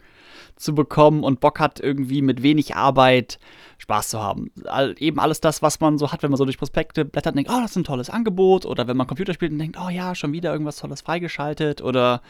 zu 0.55 0.75
bekommen 0.75 1.23
und 1.23 1.39
Bock 1.39 1.59
hat, 1.59 1.79
irgendwie 1.79 2.21
mit 2.21 2.43
wenig 2.43 2.75
Arbeit 2.75 3.39
Spaß 3.79 4.09
zu 4.09 4.21
haben. 4.21 4.51
All, 4.65 4.95
eben 4.99 5.19
alles 5.19 5.41
das, 5.41 5.61
was 5.61 5.79
man 5.79 5.97
so 5.97 6.11
hat, 6.11 6.23
wenn 6.23 6.29
man 6.31 6.37
so 6.37 6.45
durch 6.45 6.57
Prospekte 6.57 7.05
blättert 7.05 7.33
und 7.33 7.37
denkt, 7.37 7.51
oh, 7.51 7.59
das 7.61 7.71
ist 7.71 7.77
ein 7.77 7.83
tolles 7.83 8.09
Angebot. 8.09 8.65
Oder 8.65 8.87
wenn 8.87 8.97
man 8.97 9.07
Computer 9.07 9.33
spielt 9.33 9.51
und 9.51 9.59
denkt, 9.59 9.77
oh 9.83 9.89
ja, 9.89 10.15
schon 10.15 10.31
wieder 10.31 10.51
irgendwas 10.51 10.77
Tolles 10.77 11.01
freigeschaltet. 11.01 11.81
Oder 11.81 12.21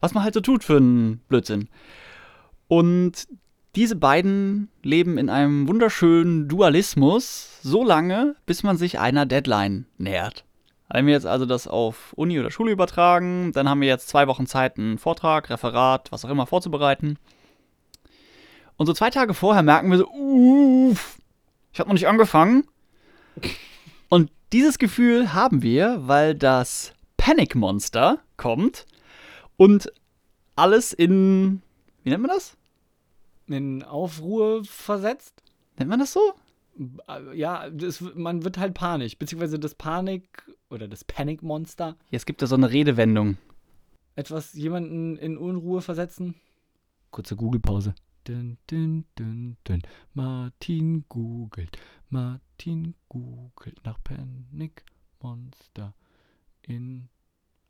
was 0.00 0.14
man 0.14 0.22
halt 0.22 0.34
so 0.34 0.40
tut 0.40 0.64
für 0.64 0.76
einen 0.76 1.18
Blödsinn. 1.28 1.68
Und 2.68 3.26
diese 3.76 3.96
beiden 3.96 4.68
leben 4.82 5.16
in 5.18 5.30
einem 5.30 5.68
wunderschönen 5.68 6.48
Dualismus 6.48 7.60
so 7.62 7.84
lange, 7.84 8.34
bis 8.46 8.62
man 8.62 8.76
sich 8.76 8.98
einer 8.98 9.26
Deadline 9.26 9.86
nähert. 9.96 10.44
Wenn 10.92 11.06
wir 11.06 11.12
jetzt 11.12 11.26
also 11.26 11.46
das 11.46 11.68
auf 11.68 12.12
Uni 12.14 12.40
oder 12.40 12.50
Schule 12.50 12.72
übertragen, 12.72 13.52
dann 13.52 13.68
haben 13.68 13.80
wir 13.80 13.86
jetzt 13.86 14.08
zwei 14.08 14.26
Wochen 14.26 14.46
Zeit, 14.46 14.76
einen 14.76 14.98
Vortrag, 14.98 15.48
Referat, 15.48 16.10
was 16.10 16.24
auch 16.24 16.30
immer 16.30 16.46
vorzubereiten. 16.46 17.16
Und 18.76 18.86
so 18.86 18.92
zwei 18.92 19.10
Tage 19.10 19.34
vorher 19.34 19.62
merken 19.62 19.90
wir 19.90 19.98
so, 19.98 20.08
uff, 20.08 21.18
ich 21.72 21.78
habe 21.78 21.88
noch 21.88 21.94
nicht 21.94 22.08
angefangen. 22.08 22.64
Und 24.08 24.32
dieses 24.52 24.78
Gefühl 24.78 25.32
haben 25.32 25.62
wir, 25.62 26.08
weil 26.08 26.34
das 26.34 26.92
Panic 27.16 27.54
Monster 27.54 28.18
kommt 28.36 28.86
und 29.56 29.92
alles 30.56 30.92
in, 30.92 31.62
wie 32.02 32.10
nennt 32.10 32.22
man 32.22 32.32
das? 32.32 32.56
In 33.52 33.82
Aufruhr 33.82 34.64
versetzt. 34.64 35.42
Nennt 35.78 35.90
man 35.90 35.98
das 35.98 36.12
so? 36.12 36.20
Ja, 37.34 37.68
das, 37.68 38.00
man 38.00 38.44
wird 38.44 38.58
halt 38.58 38.74
panisch, 38.74 39.18
beziehungsweise 39.18 39.58
das 39.58 39.74
Panik 39.74 40.50
oder 40.70 40.88
das 40.88 41.04
Panikmonster. 41.04 41.96
Ja, 42.10 42.16
es 42.16 42.26
gibt 42.26 42.42
da 42.42 42.46
so 42.46 42.54
eine 42.54 42.70
Redewendung. 42.70 43.36
Etwas 44.14 44.54
jemanden 44.54 45.16
in 45.16 45.36
Unruhe 45.36 45.82
versetzen. 45.82 46.34
Kurze 47.10 47.36
Google-Pause. 47.36 47.94
Dün, 48.28 48.58
dün, 48.70 49.06
dün, 49.18 49.56
dün. 49.66 49.82
Martin 50.14 51.04
googelt. 51.08 51.76
Martin 52.08 52.94
googelt 53.08 53.84
nach 53.84 53.98
Panikmonster. 54.04 55.94
In 56.62 57.08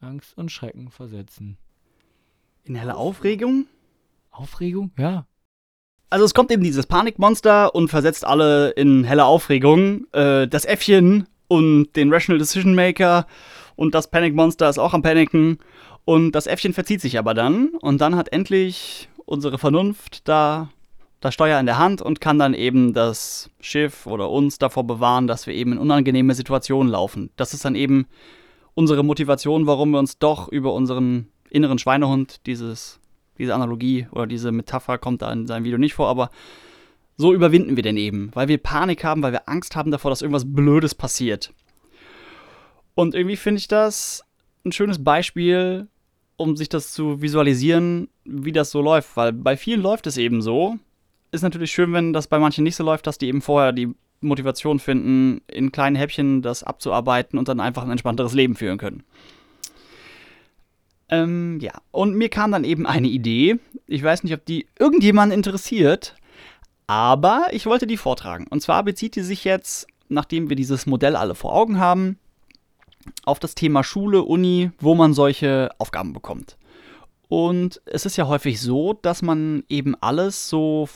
Angst 0.00 0.36
und 0.36 0.50
Schrecken 0.50 0.90
versetzen. 0.90 1.56
In 2.64 2.74
helle 2.74 2.96
Aufregung? 2.96 3.66
Aufregung? 4.30 4.92
Ja. 4.98 5.26
Also 6.10 6.24
es 6.24 6.34
kommt 6.34 6.50
eben 6.50 6.64
dieses 6.64 6.86
Panikmonster 6.86 7.72
und 7.72 7.88
versetzt 7.88 8.26
alle 8.26 8.70
in 8.70 9.04
helle 9.04 9.24
Aufregung. 9.24 10.06
Äh, 10.12 10.48
das 10.48 10.64
Äffchen 10.64 11.28
und 11.46 11.94
den 11.94 12.12
Rational 12.12 12.38
Decision 12.38 12.74
Maker 12.74 13.26
und 13.76 13.94
das 13.94 14.10
Panikmonster 14.10 14.68
ist 14.68 14.78
auch 14.78 14.92
am 14.92 15.02
Paniken. 15.02 15.58
Und 16.04 16.32
das 16.32 16.48
Äffchen 16.48 16.72
verzieht 16.72 17.00
sich 17.00 17.16
aber 17.16 17.32
dann 17.32 17.68
und 17.80 18.00
dann 18.00 18.16
hat 18.16 18.32
endlich 18.32 19.08
unsere 19.24 19.58
Vernunft 19.58 20.28
da 20.28 20.70
das 21.20 21.34
Steuer 21.34 21.60
in 21.60 21.66
der 21.66 21.78
Hand 21.78 22.02
und 22.02 22.20
kann 22.20 22.38
dann 22.38 22.54
eben 22.54 22.92
das 22.92 23.50
Schiff 23.60 24.06
oder 24.06 24.30
uns 24.30 24.58
davor 24.58 24.84
bewahren, 24.84 25.28
dass 25.28 25.46
wir 25.46 25.54
eben 25.54 25.72
in 25.72 25.78
unangenehme 25.78 26.34
Situationen 26.34 26.90
laufen. 26.90 27.30
Das 27.36 27.54
ist 27.54 27.64
dann 27.64 27.76
eben 27.76 28.06
unsere 28.74 29.04
Motivation, 29.04 29.66
warum 29.66 29.90
wir 29.90 29.98
uns 29.98 30.18
doch 30.18 30.48
über 30.48 30.72
unseren 30.72 31.28
inneren 31.50 31.78
Schweinehund, 31.78 32.46
dieses 32.46 33.00
diese 33.40 33.54
Analogie 33.54 34.06
oder 34.12 34.26
diese 34.26 34.52
Metapher 34.52 34.98
kommt 34.98 35.22
da 35.22 35.32
in 35.32 35.46
seinem 35.46 35.64
Video 35.64 35.78
nicht 35.78 35.94
vor, 35.94 36.08
aber 36.08 36.30
so 37.16 37.34
überwinden 37.34 37.76
wir 37.76 37.82
denn 37.82 37.96
eben, 37.96 38.30
weil 38.34 38.48
wir 38.48 38.58
Panik 38.58 39.04
haben, 39.04 39.22
weil 39.22 39.32
wir 39.32 39.48
Angst 39.48 39.76
haben 39.76 39.90
davor, 39.90 40.10
dass 40.10 40.22
irgendwas 40.22 40.50
Blödes 40.52 40.94
passiert. 40.94 41.52
Und 42.94 43.14
irgendwie 43.14 43.36
finde 43.36 43.58
ich 43.58 43.68
das 43.68 44.24
ein 44.64 44.72
schönes 44.72 45.02
Beispiel, 45.02 45.88
um 46.36 46.56
sich 46.56 46.68
das 46.68 46.92
zu 46.92 47.20
visualisieren, 47.20 48.08
wie 48.24 48.52
das 48.52 48.70
so 48.70 48.80
läuft, 48.80 49.16
weil 49.16 49.32
bei 49.32 49.56
vielen 49.56 49.82
läuft 49.82 50.06
es 50.06 50.16
eben 50.16 50.40
so. 50.42 50.76
Ist 51.32 51.42
natürlich 51.42 51.70
schön, 51.70 51.92
wenn 51.92 52.12
das 52.12 52.26
bei 52.26 52.38
manchen 52.38 52.64
nicht 52.64 52.76
so 52.76 52.84
läuft, 52.84 53.06
dass 53.06 53.18
die 53.18 53.28
eben 53.28 53.42
vorher 53.42 53.72
die 53.72 53.94
Motivation 54.20 54.78
finden, 54.78 55.42
in 55.46 55.72
kleinen 55.72 55.96
Häppchen 55.96 56.42
das 56.42 56.62
abzuarbeiten 56.62 57.38
und 57.38 57.48
dann 57.48 57.60
einfach 57.60 57.84
ein 57.84 57.90
entspannteres 57.90 58.34
Leben 58.34 58.54
führen 58.54 58.78
können. 58.78 59.02
Ähm, 61.10 61.58
ja, 61.60 61.72
und 61.90 62.14
mir 62.14 62.28
kam 62.28 62.52
dann 62.52 62.64
eben 62.64 62.86
eine 62.86 63.08
Idee. 63.08 63.58
Ich 63.86 64.02
weiß 64.02 64.22
nicht, 64.22 64.32
ob 64.32 64.44
die 64.44 64.68
irgendjemanden 64.78 65.36
interessiert, 65.36 66.14
aber 66.86 67.46
ich 67.50 67.66
wollte 67.66 67.88
die 67.88 67.96
vortragen. 67.96 68.46
Und 68.48 68.62
zwar 68.62 68.84
bezieht 68.84 69.16
die 69.16 69.22
sich 69.22 69.44
jetzt, 69.44 69.88
nachdem 70.08 70.48
wir 70.48 70.56
dieses 70.56 70.86
Modell 70.86 71.16
alle 71.16 71.34
vor 71.34 71.52
Augen 71.52 71.80
haben, 71.80 72.18
auf 73.24 73.40
das 73.40 73.54
Thema 73.54 73.82
Schule, 73.82 74.22
Uni, 74.22 74.70
wo 74.78 74.94
man 74.94 75.12
solche 75.12 75.70
Aufgaben 75.78 76.12
bekommt. 76.12 76.56
Und 77.28 77.80
es 77.86 78.06
ist 78.06 78.16
ja 78.16 78.26
häufig 78.26 78.60
so, 78.60 78.92
dass 78.92 79.22
man 79.22 79.64
eben 79.68 79.94
alles 80.00 80.48
so 80.48 80.88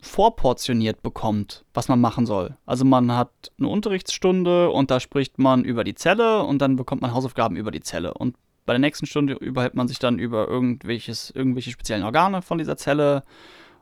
vorportioniert 0.00 1.02
bekommt, 1.02 1.64
was 1.74 1.88
man 1.88 2.00
machen 2.00 2.26
soll. 2.26 2.56
Also 2.66 2.84
man 2.84 3.12
hat 3.12 3.30
eine 3.58 3.68
Unterrichtsstunde 3.68 4.70
und 4.70 4.90
da 4.90 5.00
spricht 5.00 5.38
man 5.38 5.64
über 5.64 5.82
die 5.82 5.94
Zelle 5.94 6.44
und 6.44 6.60
dann 6.60 6.76
bekommt 6.76 7.02
man 7.02 7.14
Hausaufgaben 7.14 7.56
über 7.56 7.70
die 7.70 7.80
Zelle. 7.80 8.14
Und 8.14 8.36
bei 8.68 8.74
der 8.74 8.80
nächsten 8.80 9.06
Stunde 9.06 9.32
überhält 9.32 9.74
man 9.74 9.88
sich 9.88 9.98
dann 9.98 10.18
über 10.18 10.46
irgendwelches, 10.46 11.30
irgendwelche 11.30 11.70
speziellen 11.70 12.04
Organe 12.04 12.42
von 12.42 12.58
dieser 12.58 12.76
Zelle 12.76 13.22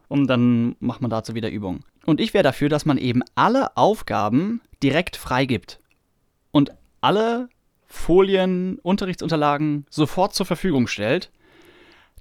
und 0.06 0.28
dann 0.28 0.76
macht 0.78 1.00
man 1.00 1.10
dazu 1.10 1.34
wieder 1.34 1.50
Übungen. 1.50 1.80
Und 2.04 2.20
ich 2.20 2.34
wäre 2.34 2.44
dafür, 2.44 2.68
dass 2.68 2.86
man 2.86 2.96
eben 2.96 3.22
alle 3.34 3.76
Aufgaben 3.76 4.60
direkt 4.84 5.16
freigibt 5.16 5.80
und 6.52 6.70
alle 7.00 7.48
Folien, 7.84 8.78
Unterrichtsunterlagen 8.80 9.86
sofort 9.90 10.36
zur 10.36 10.46
Verfügung 10.46 10.86
stellt, 10.86 11.32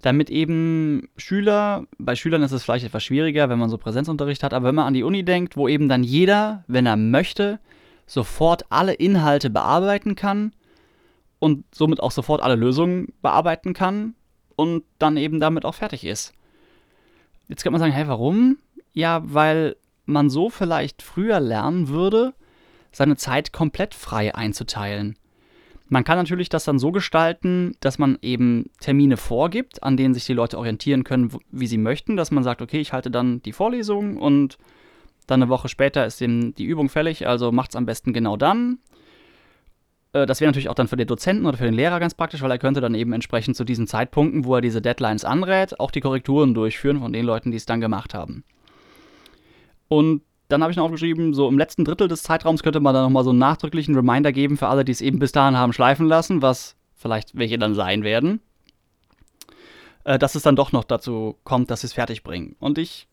damit 0.01 0.31
eben 0.31 1.07
Schüler, 1.17 1.85
bei 1.99 2.15
Schülern 2.15 2.41
ist 2.41 2.51
es 2.51 2.63
vielleicht 2.63 2.85
etwas 2.85 3.03
schwieriger, 3.03 3.47
wenn 3.47 3.59
man 3.59 3.69
so 3.69 3.77
Präsenzunterricht 3.77 4.41
hat, 4.41 4.55
aber 4.55 4.69
wenn 4.69 4.75
man 4.75 4.87
an 4.87 4.95
die 4.95 5.03
Uni 5.03 5.23
denkt, 5.23 5.55
wo 5.55 5.67
eben 5.67 5.87
dann 5.87 6.03
jeder, 6.03 6.63
wenn 6.67 6.87
er 6.87 6.97
möchte, 6.97 7.59
sofort 8.07 8.65
alle 8.71 8.93
Inhalte 8.93 9.51
bearbeiten 9.51 10.15
kann 10.15 10.51
und 11.39 11.65
somit 11.73 12.01
auch 12.01 12.11
sofort 12.11 12.41
alle 12.41 12.55
Lösungen 12.55 13.13
bearbeiten 13.21 13.73
kann 13.73 14.15
und 14.55 14.83
dann 14.99 15.17
eben 15.17 15.39
damit 15.39 15.65
auch 15.65 15.75
fertig 15.75 16.05
ist. 16.05 16.33
Jetzt 17.47 17.63
könnte 17.63 17.73
man 17.73 17.81
sagen, 17.81 17.93
hey, 17.93 18.07
warum? 18.07 18.57
Ja, 18.93 19.21
weil 19.25 19.75
man 20.05 20.29
so 20.29 20.49
vielleicht 20.49 21.01
früher 21.01 21.39
lernen 21.39 21.89
würde, 21.89 22.33
seine 22.91 23.17
Zeit 23.17 23.51
komplett 23.51 23.93
frei 23.93 24.33
einzuteilen. 24.33 25.17
Man 25.87 26.03
kann 26.03 26.17
natürlich 26.17 26.49
das 26.49 26.63
dann 26.63 26.79
so 26.79 26.91
gestalten, 26.91 27.75
dass 27.79 27.99
man 27.99 28.17
eben 28.21 28.71
Termine 28.79 29.17
vorgibt, 29.17 29.83
an 29.83 29.97
denen 29.97 30.15
sich 30.15 30.25
die 30.25 30.33
Leute 30.33 30.57
orientieren 30.57 31.03
können, 31.03 31.31
wie 31.51 31.67
sie 31.67 31.77
möchten, 31.77 32.15
dass 32.15 32.31
man 32.31 32.43
sagt, 32.43 32.61
okay, 32.61 32.79
ich 32.79 32.91
halte 32.91 33.11
dann 33.11 33.41
die 33.43 33.51
Vorlesung 33.51 34.17
und 34.17 34.57
dann 35.27 35.43
eine 35.43 35.49
Woche 35.49 35.69
später 35.69 36.05
ist 36.05 36.21
eben 36.21 36.55
die 36.55 36.65
Übung 36.65 36.89
fällig, 36.89 37.27
also 37.27 37.51
macht 37.51 37.71
es 37.71 37.75
am 37.75 37.85
besten 37.85 38.13
genau 38.13 38.37
dann. 38.37 38.79
Äh, 40.15 40.25
das 40.25 40.39
wäre 40.39 40.49
natürlich 40.49 40.69
auch 40.69 40.75
dann 40.75 40.87
für 40.87 40.95
den 40.95 41.07
Dozenten 41.07 41.45
oder 41.45 41.57
für 41.57 41.65
den 41.65 41.73
Lehrer 41.73 41.99
ganz 41.99 42.13
praktisch, 42.13 42.41
weil 42.41 42.51
er 42.51 42.57
könnte 42.57 42.81
dann 42.81 42.95
eben 42.95 43.11
entsprechend 43.11 43.57
zu 43.57 43.65
diesen 43.65 43.85
Zeitpunkten, 43.85 44.45
wo 44.45 44.55
er 44.55 44.61
diese 44.61 44.81
Deadlines 44.81 45.25
anrät, 45.25 45.79
auch 45.79 45.91
die 45.91 45.99
Korrekturen 45.99 46.53
durchführen 46.53 46.99
von 47.01 47.11
den 47.11 47.25
Leuten, 47.25 47.51
die 47.51 47.57
es 47.57 47.65
dann 47.65 47.81
gemacht 47.81 48.13
haben. 48.13 48.43
Und 49.89 50.21
dann 50.47 50.61
habe 50.61 50.71
ich 50.71 50.77
noch 50.77 50.85
aufgeschrieben, 50.85 51.33
so 51.33 51.49
im 51.49 51.57
letzten 51.57 51.83
Drittel 51.83 52.07
des 52.07 52.23
Zeitraums 52.23 52.63
könnte 52.63 52.79
man 52.79 52.93
dann 52.93 53.03
nochmal 53.03 53.23
so 53.23 53.31
einen 53.31 53.39
nachdrücklichen 53.39 53.95
Reminder 53.95 54.31
geben 54.31 54.57
für 54.57 54.67
alle, 54.67 54.85
die 54.85 54.91
es 54.91 55.01
eben 55.01 55.19
bis 55.19 55.31
dahin 55.31 55.57
haben 55.57 55.73
schleifen 55.73 56.07
lassen, 56.07 56.41
was 56.41 56.75
vielleicht 56.93 57.35
welche 57.37 57.57
dann 57.57 57.73
sein 57.73 58.03
werden, 58.03 58.39
äh, 60.05 60.17
dass 60.17 60.35
es 60.35 60.43
dann 60.43 60.55
doch 60.55 60.71
noch 60.71 60.85
dazu 60.85 61.37
kommt, 61.43 61.71
dass 61.71 61.81
sie 61.81 61.87
es 61.87 61.93
fertig 61.93 62.23
bringen. 62.23 62.55
Und 62.59 62.77
ich 62.77 63.07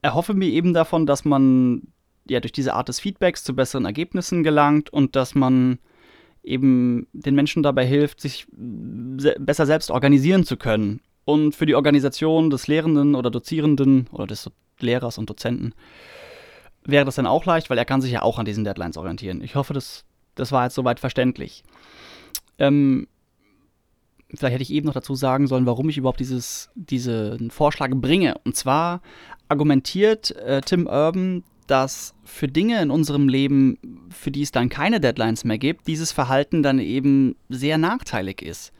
erhoffe 0.00 0.32
mir 0.32 0.48
eben 0.48 0.72
davon, 0.72 1.06
dass 1.06 1.24
man 1.24 1.88
ja 2.28 2.40
durch 2.40 2.52
diese 2.52 2.74
Art 2.74 2.88
des 2.88 3.00
Feedbacks 3.00 3.44
zu 3.44 3.54
besseren 3.54 3.84
Ergebnissen 3.84 4.42
gelangt 4.42 4.90
und 4.90 5.16
dass 5.16 5.34
man 5.34 5.80
eben 6.42 7.06
den 7.12 7.34
Menschen 7.34 7.62
dabei 7.62 7.86
hilft, 7.86 8.20
sich 8.20 8.46
se 9.18 9.36
besser 9.38 9.66
selbst 9.66 9.90
organisieren 9.90 10.44
zu 10.44 10.56
können. 10.56 11.00
Und 11.24 11.54
für 11.54 11.66
die 11.66 11.74
Organisation 11.74 12.50
des 12.50 12.66
Lehrenden 12.66 13.14
oder 13.14 13.30
Dozierenden 13.30 14.08
oder 14.10 14.26
des 14.26 14.50
Lehrers 14.80 15.18
und 15.18 15.28
Dozenten 15.28 15.74
wäre 16.84 17.04
das 17.04 17.16
dann 17.16 17.26
auch 17.26 17.44
leicht, 17.44 17.70
weil 17.70 17.78
er 17.78 17.84
kann 17.84 18.00
sich 18.00 18.12
ja 18.12 18.22
auch 18.22 18.38
an 18.38 18.46
diesen 18.46 18.64
Deadlines 18.64 18.96
orientieren. 18.96 19.42
Ich 19.42 19.54
hoffe, 19.54 19.74
das, 19.74 20.04
das 20.34 20.50
war 20.50 20.64
jetzt 20.64 20.74
soweit 20.74 20.98
verständlich. 20.98 21.62
Ähm, 22.58 23.06
vielleicht 24.34 24.54
hätte 24.54 24.62
ich 24.62 24.72
eben 24.72 24.86
noch 24.86 24.94
dazu 24.94 25.14
sagen 25.14 25.46
sollen, 25.46 25.66
warum 25.66 25.88
ich 25.88 25.98
überhaupt 25.98 26.20
dieses, 26.20 26.70
diesen 26.74 27.50
Vorschlag 27.50 27.90
bringe. 27.94 28.34
Und 28.44 28.56
zwar 28.56 29.02
argumentiert 29.48 30.30
äh, 30.36 30.60
Tim 30.62 30.86
Urban, 30.86 31.44
dass 31.70 32.14
für 32.24 32.48
Dinge 32.48 32.82
in 32.82 32.90
unserem 32.90 33.28
Leben, 33.28 33.78
für 34.10 34.30
die 34.30 34.42
es 34.42 34.52
dann 34.52 34.68
keine 34.68 35.00
Deadlines 35.00 35.44
mehr 35.44 35.58
gibt, 35.58 35.86
dieses 35.86 36.12
Verhalten 36.12 36.62
dann 36.62 36.78
eben 36.78 37.36
sehr 37.48 37.78
nachteilig 37.78 38.42
ist. 38.42 38.72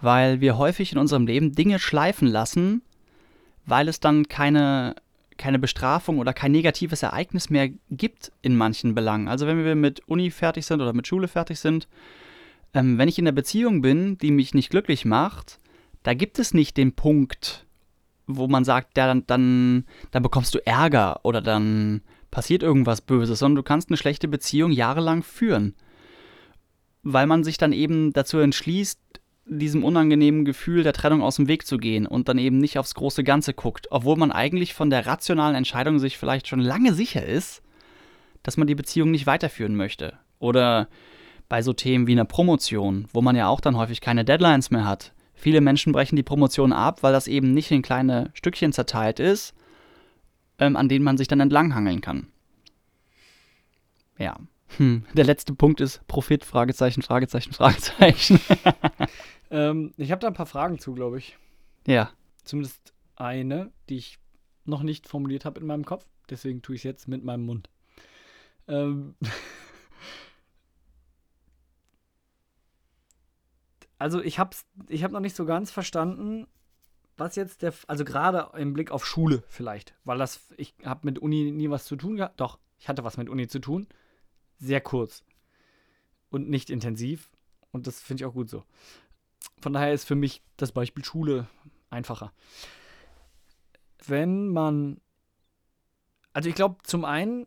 Weil 0.00 0.40
wir 0.40 0.56
häufig 0.56 0.92
in 0.92 0.98
unserem 0.98 1.26
Leben 1.26 1.52
Dinge 1.52 1.78
schleifen 1.78 2.28
lassen, 2.28 2.82
weil 3.66 3.88
es 3.88 4.00
dann 4.00 4.28
keine 4.28 4.94
keine 5.40 5.58
Bestrafung 5.58 6.18
oder 6.18 6.34
kein 6.34 6.52
negatives 6.52 7.02
Ereignis 7.02 7.48
mehr 7.48 7.70
gibt 7.90 8.30
in 8.42 8.56
manchen 8.56 8.94
Belangen. 8.94 9.26
Also 9.26 9.46
wenn 9.46 9.64
wir 9.64 9.74
mit 9.74 10.06
Uni 10.06 10.30
fertig 10.30 10.66
sind 10.66 10.82
oder 10.82 10.92
mit 10.92 11.06
Schule 11.06 11.28
fertig 11.28 11.58
sind, 11.58 11.88
ähm, 12.74 12.98
wenn 12.98 13.08
ich 13.08 13.18
in 13.18 13.26
einer 13.26 13.34
Beziehung 13.34 13.80
bin, 13.80 14.18
die 14.18 14.32
mich 14.32 14.52
nicht 14.52 14.68
glücklich 14.68 15.06
macht, 15.06 15.58
da 16.02 16.12
gibt 16.12 16.38
es 16.38 16.52
nicht 16.52 16.76
den 16.76 16.92
Punkt, 16.92 17.66
wo 18.26 18.48
man 18.48 18.64
sagt, 18.64 18.98
ja, 18.98 19.06
dann, 19.06 19.26
dann, 19.26 19.84
dann 20.10 20.22
bekommst 20.22 20.54
du 20.54 20.58
Ärger 20.66 21.20
oder 21.24 21.40
dann 21.40 22.02
passiert 22.30 22.62
irgendwas 22.62 23.00
Böses, 23.00 23.38
sondern 23.38 23.56
du 23.56 23.62
kannst 23.62 23.90
eine 23.90 23.96
schlechte 23.96 24.28
Beziehung 24.28 24.72
jahrelang 24.72 25.22
führen. 25.22 25.74
Weil 27.02 27.26
man 27.26 27.44
sich 27.44 27.58
dann 27.58 27.72
eben 27.72 28.12
dazu 28.12 28.38
entschließt, 28.38 29.00
diesem 29.46 29.84
unangenehmen 29.84 30.44
Gefühl 30.44 30.82
der 30.82 30.92
Trennung 30.92 31.22
aus 31.22 31.36
dem 31.36 31.48
Weg 31.48 31.66
zu 31.66 31.78
gehen 31.78 32.06
und 32.06 32.28
dann 32.28 32.38
eben 32.38 32.58
nicht 32.58 32.78
aufs 32.78 32.94
große 32.94 33.24
Ganze 33.24 33.52
guckt, 33.52 33.88
obwohl 33.90 34.16
man 34.16 34.30
eigentlich 34.30 34.74
von 34.74 34.90
der 34.90 35.06
rationalen 35.06 35.56
Entscheidung 35.56 35.98
sich 35.98 36.18
vielleicht 36.18 36.46
schon 36.46 36.60
lange 36.60 36.94
sicher 36.94 37.24
ist, 37.24 37.62
dass 38.42 38.56
man 38.56 38.68
die 38.68 38.74
Beziehung 38.74 39.10
nicht 39.10 39.26
weiterführen 39.26 39.74
möchte. 39.74 40.14
Oder 40.38 40.88
bei 41.48 41.62
so 41.62 41.72
Themen 41.72 42.06
wie 42.06 42.12
einer 42.12 42.24
Promotion, 42.24 43.08
wo 43.12 43.22
man 43.22 43.34
ja 43.34 43.48
auch 43.48 43.60
dann 43.60 43.76
häufig 43.76 44.00
keine 44.00 44.24
Deadlines 44.24 44.70
mehr 44.70 44.86
hat. 44.86 45.12
Viele 45.34 45.60
Menschen 45.60 45.92
brechen 45.92 46.16
die 46.16 46.22
Promotion 46.22 46.72
ab, 46.72 47.02
weil 47.02 47.12
das 47.12 47.26
eben 47.26 47.52
nicht 47.52 47.70
in 47.70 47.82
kleine 47.82 48.30
Stückchen 48.34 48.72
zerteilt 48.72 49.18
ist, 49.18 49.54
ähm, 50.60 50.76
an 50.76 50.88
denen 50.88 51.04
man 51.04 51.18
sich 51.18 51.28
dann 51.28 51.40
entlanghangeln 51.40 52.00
kann. 52.00 52.28
Ja. 54.18 54.38
Hm. 54.76 55.04
Der 55.14 55.24
letzte 55.24 55.52
Punkt 55.54 55.80
ist 55.80 56.06
Profit, 56.06 56.44
Fragezeichen, 56.44 57.02
Fragezeichen, 57.02 57.52
Fragezeichen. 57.52 58.40
Ähm, 59.50 59.92
ich 59.96 60.12
habe 60.12 60.20
da 60.20 60.28
ein 60.28 60.34
paar 60.34 60.46
Fragen 60.46 60.78
zu, 60.78 60.94
glaube 60.94 61.18
ich. 61.18 61.36
Ja. 61.86 62.12
Zumindest 62.44 62.94
eine, 63.16 63.72
die 63.88 63.96
ich 63.96 64.18
noch 64.64 64.82
nicht 64.82 65.08
formuliert 65.08 65.44
habe 65.44 65.60
in 65.60 65.66
meinem 65.66 65.84
Kopf. 65.84 66.06
Deswegen 66.30 66.62
tue 66.62 66.76
ich 66.76 66.80
es 66.80 66.84
jetzt 66.84 67.08
mit 67.08 67.24
meinem 67.24 67.44
Mund. 67.44 67.68
Ähm 68.68 69.16
also 73.98 74.22
ich 74.22 74.38
habe 74.38 74.56
ich 74.88 75.02
hab 75.02 75.10
noch 75.10 75.20
nicht 75.20 75.34
so 75.34 75.44
ganz 75.44 75.72
verstanden, 75.72 76.46
was 77.20 77.36
jetzt 77.36 77.62
der, 77.62 77.72
also 77.86 78.04
gerade 78.04 78.50
im 78.58 78.72
Blick 78.72 78.90
auf 78.90 79.06
Schule 79.06 79.44
vielleicht, 79.48 79.94
weil 80.04 80.18
das, 80.18 80.40
ich 80.56 80.74
habe 80.84 81.00
mit 81.04 81.18
Uni 81.18 81.52
nie 81.52 81.70
was 81.70 81.84
zu 81.84 81.96
tun 81.96 82.16
gehabt. 82.16 82.40
Doch, 82.40 82.58
ich 82.78 82.88
hatte 82.88 83.04
was 83.04 83.16
mit 83.16 83.28
Uni 83.28 83.46
zu 83.46 83.60
tun. 83.60 83.86
Sehr 84.58 84.80
kurz 84.80 85.22
und 86.30 86.48
nicht 86.48 86.70
intensiv. 86.70 87.30
Und 87.72 87.86
das 87.86 88.00
finde 88.00 88.22
ich 88.22 88.26
auch 88.26 88.34
gut 88.34 88.48
so. 88.48 88.64
Von 89.60 89.72
daher 89.72 89.92
ist 89.92 90.04
für 90.04 90.14
mich 90.14 90.42
das 90.56 90.72
Beispiel 90.72 91.04
Schule 91.04 91.46
einfacher. 91.90 92.32
Wenn 94.06 94.48
man, 94.48 95.00
also 96.32 96.48
ich 96.48 96.54
glaube, 96.54 96.78
zum 96.82 97.04
einen 97.04 97.46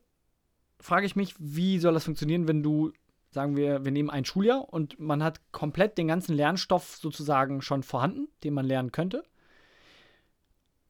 frage 0.79 1.05
ich 1.05 1.15
mich, 1.15 1.35
wie 1.39 1.79
soll 1.79 1.93
das 1.93 2.05
funktionieren, 2.05 2.47
wenn 2.47 2.61
du, 2.61 2.93
sagen 3.31 3.55
wir, 3.55 3.83
wir 3.83 3.91
nehmen 3.91 4.09
ein 4.09 4.25
Schuljahr 4.25 4.71
und 4.71 4.99
man 4.99 5.23
hat 5.23 5.41
komplett 5.51 5.97
den 5.97 6.07
ganzen 6.07 6.35
Lernstoff 6.35 6.97
sozusagen 6.97 7.61
schon 7.61 7.83
vorhanden, 7.83 8.27
den 8.43 8.53
man 8.53 8.65
lernen 8.65 8.91
könnte. 8.91 9.23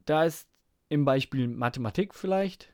Da 0.06 0.26
ist 0.26 0.48
im 0.90 1.06
Beispiel 1.06 1.48
Mathematik 1.48 2.14
vielleicht, 2.14 2.72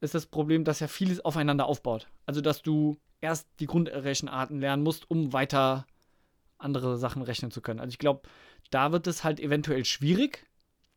ist 0.00 0.14
das 0.14 0.26
Problem, 0.26 0.64
dass 0.64 0.80
ja 0.80 0.88
vieles 0.88 1.24
aufeinander 1.24 1.66
aufbaut. 1.66 2.08
Also, 2.26 2.40
dass 2.40 2.62
du 2.62 2.96
erst 3.20 3.48
die 3.60 3.66
Grundrechenarten 3.66 4.60
lernen 4.60 4.82
musst, 4.82 5.10
um 5.10 5.32
weiter 5.32 5.86
andere 6.58 6.96
Sachen 6.96 7.22
rechnen 7.22 7.50
zu 7.50 7.60
können. 7.60 7.80
Also 7.80 7.90
ich 7.90 7.98
glaube, 7.98 8.22
da 8.70 8.92
wird 8.92 9.06
es 9.06 9.24
halt 9.24 9.40
eventuell 9.40 9.84
schwierig, 9.84 10.46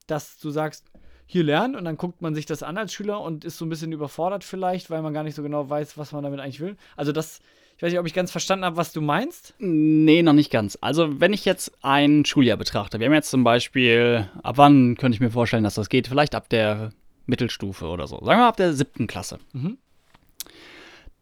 dass 0.07 0.37
du 0.37 0.49
sagst, 0.49 0.91
hier 1.27 1.43
lernen 1.43 1.75
und 1.75 1.85
dann 1.85 1.97
guckt 1.97 2.21
man 2.21 2.35
sich 2.35 2.45
das 2.45 2.61
an 2.61 2.77
als 2.77 2.93
Schüler 2.93 3.19
und 3.21 3.45
ist 3.45 3.57
so 3.57 3.65
ein 3.65 3.69
bisschen 3.69 3.91
überfordert 3.91 4.43
vielleicht, 4.43 4.91
weil 4.91 5.01
man 5.01 5.13
gar 5.13 5.23
nicht 5.23 5.35
so 5.35 5.41
genau 5.41 5.69
weiß, 5.69 5.97
was 5.97 6.11
man 6.11 6.23
damit 6.23 6.39
eigentlich 6.39 6.59
will. 6.59 6.77
Also 6.95 7.11
das, 7.11 7.39
ich 7.77 7.83
weiß 7.83 7.91
nicht, 7.91 7.99
ob 7.99 8.07
ich 8.07 8.13
ganz 8.13 8.31
verstanden 8.31 8.63
habe, 8.63 8.77
was 8.77 8.93
du 8.93 9.01
meinst. 9.01 9.53
Nee, 9.59 10.23
noch 10.23 10.33
nicht 10.33 10.49
ganz. 10.49 10.77
Also 10.79 11.19
wenn 11.19 11.33
ich 11.33 11.43
jetzt 11.43 11.71
ein 11.81 12.23
Schuljahr 12.23 12.57
betrachte, 12.57 12.99
wir 12.99 13.07
haben 13.07 13.13
jetzt 13.13 13.29
zum 13.29 13.43
Beispiel, 13.43 14.29
ab 14.43 14.57
wann 14.57 14.95
könnte 14.95 15.15
ich 15.15 15.19
mir 15.19 15.31
vorstellen, 15.31 15.63
dass 15.63 15.75
das 15.75 15.89
geht? 15.89 16.07
Vielleicht 16.07 16.35
ab 16.35 16.47
der 16.47 16.91
Mittelstufe 17.25 17.87
oder 17.87 18.07
so. 18.07 18.23
Sagen 18.23 18.39
wir 18.39 18.47
ab 18.47 18.57
der 18.57 18.73
siebten 18.73 19.07
Klasse. 19.07 19.39
Mhm. 19.51 19.77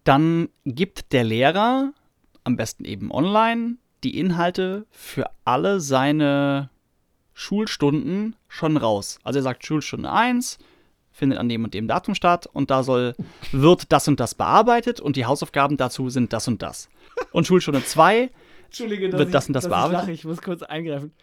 Dann 0.04 0.50
gibt 0.66 1.12
der 1.12 1.24
Lehrer, 1.24 1.94
am 2.44 2.56
besten 2.56 2.86
eben 2.86 3.12
online, 3.12 3.78
die 4.04 4.20
Inhalte 4.20 4.86
für 4.92 5.32
alle 5.46 5.80
seine 5.80 6.70
Schulstunden 7.34 8.36
schon 8.48 8.78
raus. 8.78 9.20
Also 9.24 9.40
er 9.40 9.44
sagt 9.44 9.66
Schulstunde 9.66 10.12
1 10.12 10.60
findet 11.14 11.40
an 11.40 11.48
dem 11.48 11.64
und 11.64 11.74
dem 11.74 11.88
Datum 11.88 12.16
statt 12.16 12.48
und 12.52 12.70
da 12.72 12.84
soll 12.84 13.16
wird 13.52 13.92
das 13.92 14.08
und 14.08 14.20
das 14.20 14.36
bearbeitet 14.36 15.00
und 15.00 15.16
die 15.16 15.26
Hausaufgaben 15.26 15.78
dazu 15.78 16.10
sind 16.10 16.34
das 16.34 16.48
und 16.48 16.62
das. 16.62 16.90
Und 17.32 17.48
Schulstunde 17.48 17.86
2 17.86 18.32
wird 18.78 19.34
das 19.34 19.48
und 19.48 19.54
das 19.54 19.70
bearbeitet. 19.70 20.10
Ich, 20.10 20.20
ich 20.20 20.26
muss 20.26 20.42
kurz 20.42 20.64
eingreifen. 20.64 21.14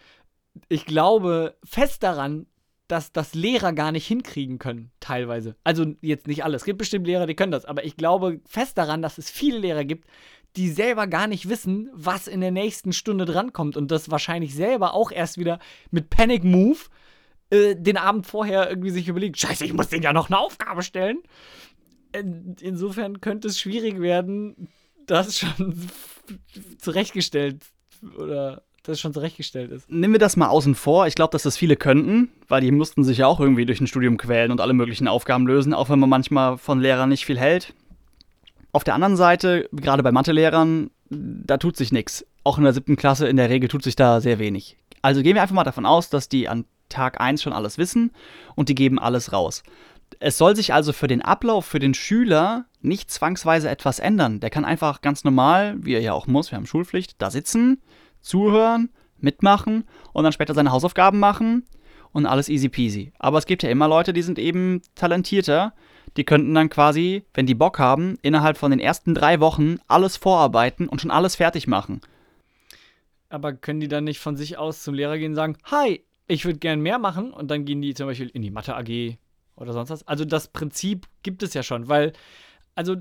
Ich 0.68 0.86
glaube 0.86 1.56
fest 1.64 2.02
daran, 2.02 2.46
dass 2.86 3.12
das 3.12 3.34
Lehrer 3.34 3.72
gar 3.72 3.92
nicht 3.92 4.06
hinkriegen 4.06 4.58
können, 4.58 4.90
teilweise. 4.98 5.54
Also 5.62 5.94
jetzt 6.00 6.26
nicht 6.26 6.44
alle. 6.44 6.56
Es 6.56 6.64
gibt 6.64 6.78
bestimmt 6.78 7.06
Lehrer, 7.06 7.26
die 7.26 7.36
können 7.36 7.52
das, 7.52 7.64
aber 7.64 7.84
ich 7.84 7.96
glaube 7.96 8.40
fest 8.46 8.78
daran, 8.78 9.02
dass 9.02 9.18
es 9.18 9.30
viele 9.30 9.58
Lehrer 9.58 9.84
gibt, 9.84 10.08
die 10.56 10.68
selber 10.68 11.06
gar 11.06 11.28
nicht 11.28 11.48
wissen, 11.48 11.88
was 11.92 12.26
in 12.26 12.40
der 12.40 12.50
nächsten 12.50 12.92
Stunde 12.92 13.24
drankommt 13.24 13.76
und 13.76 13.90
das 13.90 14.10
wahrscheinlich 14.10 14.54
selber 14.54 14.94
auch 14.94 15.12
erst 15.12 15.38
wieder 15.38 15.60
mit 15.90 16.10
Panic 16.10 16.42
Move 16.42 16.78
äh, 17.50 17.74
den 17.76 17.96
Abend 17.96 18.26
vorher 18.26 18.70
irgendwie 18.70 18.90
sich 18.90 19.08
überlegt, 19.08 19.38
scheiße, 19.38 19.64
ich 19.64 19.72
muss 19.72 19.88
denen 19.88 20.02
ja 20.02 20.12
noch 20.12 20.28
eine 20.28 20.38
Aufgabe 20.38 20.82
stellen. 20.82 21.18
Insofern 22.12 23.20
könnte 23.20 23.48
es 23.48 23.60
schwierig 23.60 24.00
werden, 24.00 24.68
das 25.06 25.38
schon 25.38 25.88
zurechtgestellt 26.78 27.62
oder 28.16 28.62
das 28.82 29.00
schon 29.00 29.12
zurechtgestellt 29.12 29.70
ist. 29.70 29.90
Nehmen 29.90 30.14
wir 30.14 30.18
das 30.18 30.36
mal 30.36 30.48
außen 30.48 30.74
vor. 30.74 31.06
Ich 31.06 31.14
glaube, 31.14 31.32
dass 31.32 31.42
das 31.42 31.56
viele 31.56 31.76
könnten, 31.76 32.30
weil 32.48 32.62
die 32.62 32.72
mussten 32.72 33.04
sich 33.04 33.18
ja 33.18 33.26
auch 33.26 33.40
irgendwie 33.40 33.66
durch 33.66 33.80
ein 33.80 33.86
Studium 33.86 34.16
quälen 34.16 34.50
und 34.50 34.60
alle 34.60 34.72
möglichen 34.72 35.06
Aufgaben 35.06 35.46
lösen, 35.46 35.74
auch 35.74 35.90
wenn 35.90 35.98
man 35.98 36.08
manchmal 36.08 36.56
von 36.58 36.80
Lehrern 36.80 37.10
nicht 37.10 37.26
viel 37.26 37.38
hält. 37.38 37.74
Auf 38.72 38.84
der 38.84 38.94
anderen 38.94 39.16
Seite, 39.16 39.68
gerade 39.72 40.02
bei 40.02 40.12
Mathelehrern, 40.12 40.90
da 41.10 41.58
tut 41.58 41.76
sich 41.76 41.92
nichts. 41.92 42.24
Auch 42.44 42.56
in 42.56 42.64
der 42.64 42.72
siebten 42.72 42.96
Klasse 42.96 43.28
in 43.28 43.36
der 43.36 43.50
Regel 43.50 43.68
tut 43.68 43.82
sich 43.82 43.96
da 43.96 44.20
sehr 44.20 44.38
wenig. 44.38 44.76
Also 45.02 45.22
gehen 45.22 45.34
wir 45.34 45.42
einfach 45.42 45.54
mal 45.54 45.64
davon 45.64 45.86
aus, 45.86 46.08
dass 46.08 46.28
die 46.28 46.48
an 46.48 46.64
Tag 46.90 47.20
1 47.20 47.42
schon 47.42 47.52
alles 47.52 47.78
wissen 47.78 48.12
und 48.54 48.68
die 48.68 48.74
geben 48.74 48.98
alles 48.98 49.32
raus. 49.32 49.62
Es 50.18 50.36
soll 50.36 50.56
sich 50.56 50.74
also 50.74 50.92
für 50.92 51.06
den 51.06 51.22
Ablauf 51.22 51.64
für 51.64 51.78
den 51.78 51.94
Schüler 51.94 52.66
nicht 52.82 53.10
zwangsweise 53.10 53.70
etwas 53.70 53.98
ändern. 54.00 54.40
Der 54.40 54.50
kann 54.50 54.64
einfach 54.64 55.00
ganz 55.00 55.24
normal, 55.24 55.76
wie 55.78 55.94
er 55.94 56.00
ja 56.00 56.12
auch 56.12 56.26
muss, 56.26 56.50
wir 56.50 56.56
haben 56.56 56.66
Schulpflicht, 56.66 57.14
da 57.22 57.30
sitzen, 57.30 57.80
zuhören, 58.20 58.90
mitmachen 59.18 59.84
und 60.12 60.24
dann 60.24 60.32
später 60.32 60.54
seine 60.54 60.72
Hausaufgaben 60.72 61.18
machen 61.18 61.64
und 62.12 62.26
alles 62.26 62.48
easy 62.48 62.68
peasy. 62.68 63.12
Aber 63.18 63.38
es 63.38 63.46
gibt 63.46 63.62
ja 63.62 63.70
immer 63.70 63.88
Leute, 63.88 64.12
die 64.12 64.22
sind 64.22 64.38
eben 64.38 64.82
talentierter. 64.94 65.72
Die 66.16 66.24
könnten 66.24 66.54
dann 66.54 66.68
quasi, 66.68 67.24
wenn 67.34 67.46
die 67.46 67.54
Bock 67.54 67.78
haben, 67.78 68.18
innerhalb 68.22 68.58
von 68.58 68.72
den 68.72 68.80
ersten 68.80 69.14
drei 69.14 69.38
Wochen 69.38 69.78
alles 69.86 70.16
vorarbeiten 70.16 70.88
und 70.88 71.00
schon 71.00 71.12
alles 71.12 71.36
fertig 71.36 71.68
machen. 71.68 72.00
Aber 73.28 73.52
können 73.52 73.78
die 73.78 73.86
dann 73.86 74.04
nicht 74.04 74.18
von 74.18 74.36
sich 74.36 74.58
aus 74.58 74.82
zum 74.82 74.94
Lehrer 74.94 75.18
gehen 75.18 75.32
und 75.32 75.36
sagen, 75.36 75.56
hi, 75.70 76.02
ich 76.30 76.44
würde 76.44 76.58
gern 76.58 76.80
mehr 76.80 76.98
machen 76.98 77.32
und 77.32 77.50
dann 77.50 77.64
gehen 77.64 77.82
die 77.82 77.94
zum 77.94 78.06
Beispiel 78.06 78.28
in 78.28 78.42
die 78.42 78.50
Mathe 78.50 78.76
AG 78.76 79.18
oder 79.56 79.72
sonst 79.72 79.90
was? 79.90 80.06
Also 80.06 80.24
das 80.24 80.48
Prinzip 80.48 81.06
gibt 81.22 81.42
es 81.42 81.54
ja 81.54 81.62
schon, 81.62 81.88
weil, 81.88 82.12
also 82.74 82.96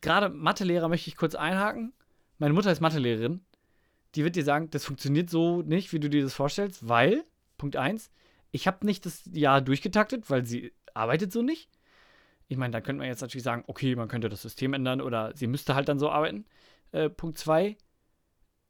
gerade 0.00 0.30
Mathelehrer 0.30 0.88
möchte 0.88 1.08
ich 1.08 1.16
kurz 1.16 1.34
einhaken. 1.34 1.92
Meine 2.38 2.54
Mutter 2.54 2.72
ist 2.72 2.80
Mathelehrerin. 2.80 3.44
Die 4.14 4.24
wird 4.24 4.36
dir 4.36 4.44
sagen, 4.44 4.70
das 4.70 4.84
funktioniert 4.84 5.28
so 5.28 5.62
nicht, 5.62 5.92
wie 5.92 6.00
du 6.00 6.08
dir 6.08 6.22
das 6.22 6.34
vorstellst, 6.34 6.88
weil, 6.88 7.24
Punkt 7.58 7.76
1, 7.76 8.10
ich 8.50 8.66
habe 8.66 8.86
nicht 8.86 9.04
das 9.04 9.22
Jahr 9.32 9.60
durchgetaktet, 9.60 10.30
weil 10.30 10.46
sie 10.46 10.72
arbeitet 10.94 11.32
so 11.32 11.42
nicht. 11.42 11.68
Ich 12.48 12.56
meine, 12.56 12.70
da 12.72 12.80
könnte 12.80 13.00
man 13.00 13.08
jetzt 13.08 13.20
natürlich 13.20 13.42
sagen, 13.42 13.64
okay, 13.66 13.94
man 13.96 14.08
könnte 14.08 14.28
das 14.28 14.42
System 14.42 14.74
ändern 14.74 15.00
oder 15.00 15.32
sie 15.34 15.48
müsste 15.48 15.74
halt 15.74 15.88
dann 15.88 15.98
so 15.98 16.10
arbeiten. 16.10 16.46
Äh, 16.92 17.10
Punkt 17.10 17.38
2, 17.38 17.76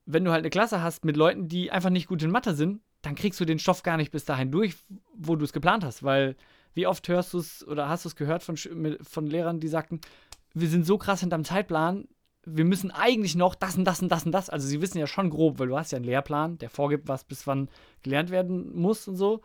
wenn 0.07 0.25
du 0.25 0.33
halt 0.33 0.41
eine 0.41 0.51
Klasse 0.51 0.83
hast 0.83 1.05
mit 1.05 1.17
Leuten, 1.17 1.49
die 1.49 1.71
einfach 1.71 1.91
nicht 1.91 2.09
gut 2.09 2.23
in 2.23 2.31
Mathe 2.31 2.55
sind, 2.55 2.81
dann 3.05 3.15
kriegst 3.15 3.39
du 3.39 3.45
den 3.45 3.59
Stoff 3.59 3.83
gar 3.83 3.97
nicht 3.97 4.11
bis 4.11 4.25
dahin 4.25 4.51
durch, 4.51 4.75
wo 5.15 5.37
du 5.37 5.45
es 5.45 5.53
geplant 5.53 5.85
hast. 5.85 6.03
Weil 6.03 6.37
wie 6.75 6.87
oft 6.87 7.07
hörst 7.09 7.35
du 7.35 7.39
es 7.39 7.67
oder 7.67 7.89
hast 7.89 8.05
du 8.05 8.09
es 8.09 8.17
gehört 8.17 8.43
von, 8.43 8.57
von 8.57 9.27
Lehrern, 9.27 9.61
die 9.61 9.69
sagten, 9.69 10.01
wir 10.55 10.69
sind 10.69 10.87
so 10.87 10.99
krass 10.99 11.21
hinterm 11.21 11.45
Zeitplan, 11.45 12.09
wir 12.47 12.65
müssen 12.65 12.91
eigentlich 12.91 13.37
noch 13.37 13.55
das 13.55 13.77
und 13.77 13.85
das 13.85 14.03
und 14.03 14.11
das 14.11 14.25
und 14.25 14.33
das. 14.33 14.51
Also 14.51 14.67
sie 14.67 14.81
wissen 14.81 14.99
ja 14.99 15.07
schon 15.07 15.31
grob, 15.31 15.59
weil 15.59 15.69
du 15.69 15.79
hast 15.79 15.93
ja 15.93 15.97
einen 15.97 16.05
Lehrplan, 16.05 16.59
der 16.59 16.71
vorgibt, 16.71 17.09
was 17.09 17.25
bis 17.25 17.47
wann 17.47 17.69
gelernt 18.03 18.31
werden 18.31 18.75
muss 18.75 19.09
und 19.09 19.17
so. 19.17 19.41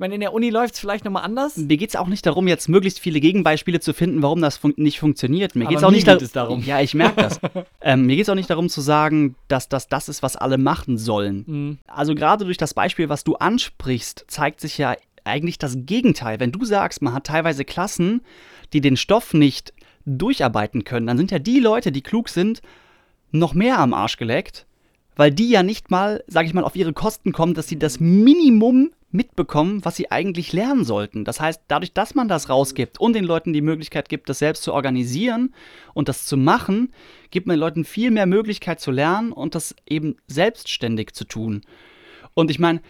Ich 0.00 0.02
meine, 0.02 0.14
in 0.14 0.22
der 0.22 0.32
Uni 0.32 0.48
läuft 0.48 0.72
es 0.72 0.80
vielleicht 0.80 1.04
nochmal 1.04 1.24
anders. 1.24 1.58
Mir 1.58 1.76
geht 1.76 1.90
es 1.90 1.94
auch 1.94 2.06
nicht 2.06 2.24
darum, 2.24 2.48
jetzt 2.48 2.70
möglichst 2.70 3.00
viele 3.00 3.20
Gegenbeispiele 3.20 3.80
zu 3.80 3.92
finden, 3.92 4.22
warum 4.22 4.40
das 4.40 4.56
fun 4.56 4.72
nicht 4.78 4.98
funktioniert. 4.98 5.54
Mir 5.54 5.66
geht 5.66 5.76
es 5.76 5.82
Aber 5.82 5.88
auch 5.88 5.94
nicht 5.94 6.06
geht 6.06 6.22
es 6.22 6.32
darum. 6.32 6.64
Ja, 6.64 6.80
ich 6.80 6.94
merke 6.94 7.20
das. 7.20 7.38
ähm, 7.82 8.06
mir 8.06 8.16
geht 8.16 8.22
es 8.22 8.30
auch 8.30 8.34
nicht 8.34 8.48
darum 8.48 8.70
zu 8.70 8.80
sagen, 8.80 9.34
dass 9.48 9.68
das 9.68 9.88
das 9.88 10.08
ist, 10.08 10.22
was 10.22 10.36
alle 10.36 10.56
machen 10.56 10.96
sollen. 10.96 11.44
Mhm. 11.46 11.78
Also 11.86 12.14
gerade 12.14 12.46
durch 12.46 12.56
das 12.56 12.72
Beispiel, 12.72 13.10
was 13.10 13.24
du 13.24 13.34
ansprichst, 13.34 14.24
zeigt 14.26 14.62
sich 14.62 14.78
ja 14.78 14.96
eigentlich 15.24 15.58
das 15.58 15.76
Gegenteil. 15.80 16.40
Wenn 16.40 16.50
du 16.50 16.64
sagst, 16.64 17.02
man 17.02 17.12
hat 17.12 17.24
teilweise 17.24 17.66
Klassen, 17.66 18.22
die 18.72 18.80
den 18.80 18.96
Stoff 18.96 19.34
nicht 19.34 19.74
durcharbeiten 20.06 20.84
können, 20.84 21.08
dann 21.08 21.18
sind 21.18 21.30
ja 21.30 21.38
die 21.38 21.60
Leute, 21.60 21.92
die 21.92 22.00
klug 22.00 22.30
sind, 22.30 22.62
noch 23.32 23.52
mehr 23.52 23.78
am 23.78 23.92
Arsch 23.92 24.16
geleckt, 24.16 24.64
weil 25.20 25.32
die 25.32 25.50
ja 25.50 25.62
nicht 25.62 25.90
mal, 25.90 26.24
sag 26.28 26.46
ich 26.46 26.54
mal, 26.54 26.64
auf 26.64 26.76
ihre 26.76 26.94
Kosten 26.94 27.32
kommen, 27.32 27.52
dass 27.52 27.68
sie 27.68 27.78
das 27.78 28.00
Minimum 28.00 28.90
mitbekommen, 29.10 29.84
was 29.84 29.96
sie 29.96 30.10
eigentlich 30.10 30.54
lernen 30.54 30.82
sollten. 30.82 31.26
Das 31.26 31.42
heißt, 31.42 31.60
dadurch, 31.68 31.92
dass 31.92 32.14
man 32.14 32.26
das 32.26 32.48
rausgibt 32.48 32.98
und 32.98 33.12
den 33.12 33.24
Leuten 33.24 33.52
die 33.52 33.60
Möglichkeit 33.60 34.08
gibt, 34.08 34.30
das 34.30 34.38
selbst 34.38 34.62
zu 34.62 34.72
organisieren 34.72 35.54
und 35.92 36.08
das 36.08 36.24
zu 36.24 36.38
machen, 36.38 36.94
gibt 37.30 37.46
man 37.46 37.56
den 37.56 37.60
Leuten 37.60 37.84
viel 37.84 38.10
mehr 38.10 38.24
Möglichkeit 38.24 38.80
zu 38.80 38.92
lernen 38.92 39.32
und 39.32 39.54
das 39.54 39.74
eben 39.86 40.16
selbstständig 40.26 41.12
zu 41.12 41.26
tun. 41.26 41.60
Und 42.32 42.50
ich 42.50 42.58
meine, 42.58 42.80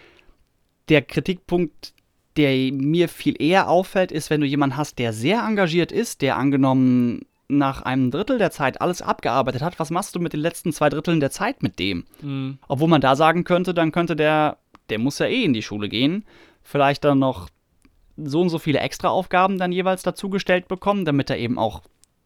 der 0.88 1.02
Kritikpunkt, 1.02 1.94
der 2.36 2.72
mir 2.72 3.08
viel 3.08 3.42
eher 3.42 3.68
auffällt, 3.68 4.12
ist, 4.12 4.30
wenn 4.30 4.40
du 4.40 4.46
jemanden 4.46 4.76
hast, 4.76 5.00
der 5.00 5.12
sehr 5.12 5.42
engagiert 5.42 5.90
ist, 5.90 6.22
der 6.22 6.36
angenommen 6.36 7.22
nach 7.50 7.82
einem 7.82 8.10
Drittel 8.10 8.38
der 8.38 8.50
Zeit 8.50 8.80
alles 8.80 9.02
abgearbeitet 9.02 9.62
hat, 9.62 9.78
was 9.78 9.90
machst 9.90 10.14
du 10.14 10.20
mit 10.20 10.32
den 10.32 10.40
letzten 10.40 10.72
zwei 10.72 10.88
Dritteln 10.88 11.20
der 11.20 11.30
Zeit 11.30 11.62
mit 11.62 11.78
dem? 11.78 12.04
Mhm. 12.22 12.58
Obwohl 12.68 12.88
man 12.88 13.00
da 13.00 13.16
sagen 13.16 13.44
könnte, 13.44 13.74
dann 13.74 13.92
könnte 13.92 14.16
der, 14.16 14.58
der 14.88 14.98
muss 14.98 15.18
ja 15.18 15.26
eh 15.26 15.44
in 15.44 15.52
die 15.52 15.62
Schule 15.62 15.88
gehen, 15.88 16.24
vielleicht 16.62 17.04
dann 17.04 17.18
noch 17.18 17.48
so 18.16 18.40
und 18.40 18.50
so 18.50 18.58
viele 18.58 18.80
Extraaufgaben 18.80 19.58
dann 19.58 19.72
jeweils 19.72 20.02
dazugestellt 20.02 20.68
bekommen, 20.68 21.04
damit 21.04 21.30
er 21.30 21.38
eben 21.38 21.58
auch 21.58 21.82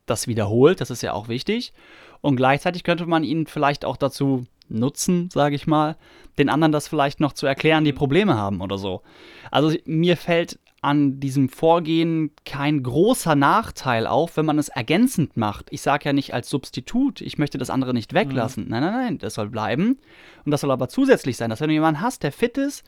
das 0.07 0.27
wiederholt, 0.27 0.81
das 0.81 0.91
ist 0.91 1.03
ja 1.03 1.13
auch 1.13 1.29
wichtig. 1.29 1.73
Und 2.21 2.37
gleichzeitig 2.37 2.85
könnte 2.85 3.07
man 3.07 3.25
ihn 3.25 3.47
vielleicht 3.47 3.85
auch 3.85 3.97
dazu 3.97 4.47
nutzen, 4.69 5.29
sage 5.31 5.55
ich 5.55 5.67
mal, 5.67 5.97
den 6.39 6.49
anderen 6.49 6.73
das 6.73 6.89
vielleicht 6.89 7.21
noch 7.21 7.33
zu 7.33 7.47
erklären, 7.47 7.85
die 7.85 7.93
Probleme 7.93 8.37
haben 8.37 8.61
oder 8.61 8.79
so. 8.79 9.03
Also 9.51 9.77
mir 9.85 10.17
fällt 10.17 10.59
an 10.85 11.19
diesem 11.19 11.49
Vorgehen 11.49 12.31
kein 12.45 12.83
großer 12.83 13.35
Nachteil 13.35 14.07
auf, 14.07 14.37
wenn 14.37 14.47
man 14.47 14.59
es 14.59 14.69
ergänzend 14.69 15.37
macht. 15.37 15.67
Ich 15.71 15.81
sage 15.81 16.05
ja 16.05 16.13
nicht 16.13 16.35
als 16.35 16.51
Substitut, 16.51 17.21
ich 17.21 17.39
möchte 17.39 17.59
das 17.59 17.71
andere 17.71 17.95
nicht 17.95 18.13
weglassen. 18.13 18.69
Nein, 18.69 18.83
nein, 18.83 18.93
nein, 18.93 19.19
das 19.19 19.35
soll 19.35 19.49
bleiben. 19.49 19.99
Und 20.45 20.51
das 20.51 20.61
soll 20.61 20.71
aber 20.71 20.89
zusätzlich 20.89 21.37
sein, 21.37 21.51
dass 21.51 21.61
wenn 21.61 21.69
du 21.69 21.75
jemanden 21.75 22.01
hast, 22.01 22.23
der 22.23 22.33
fit 22.33 22.59
ist, 22.59 22.85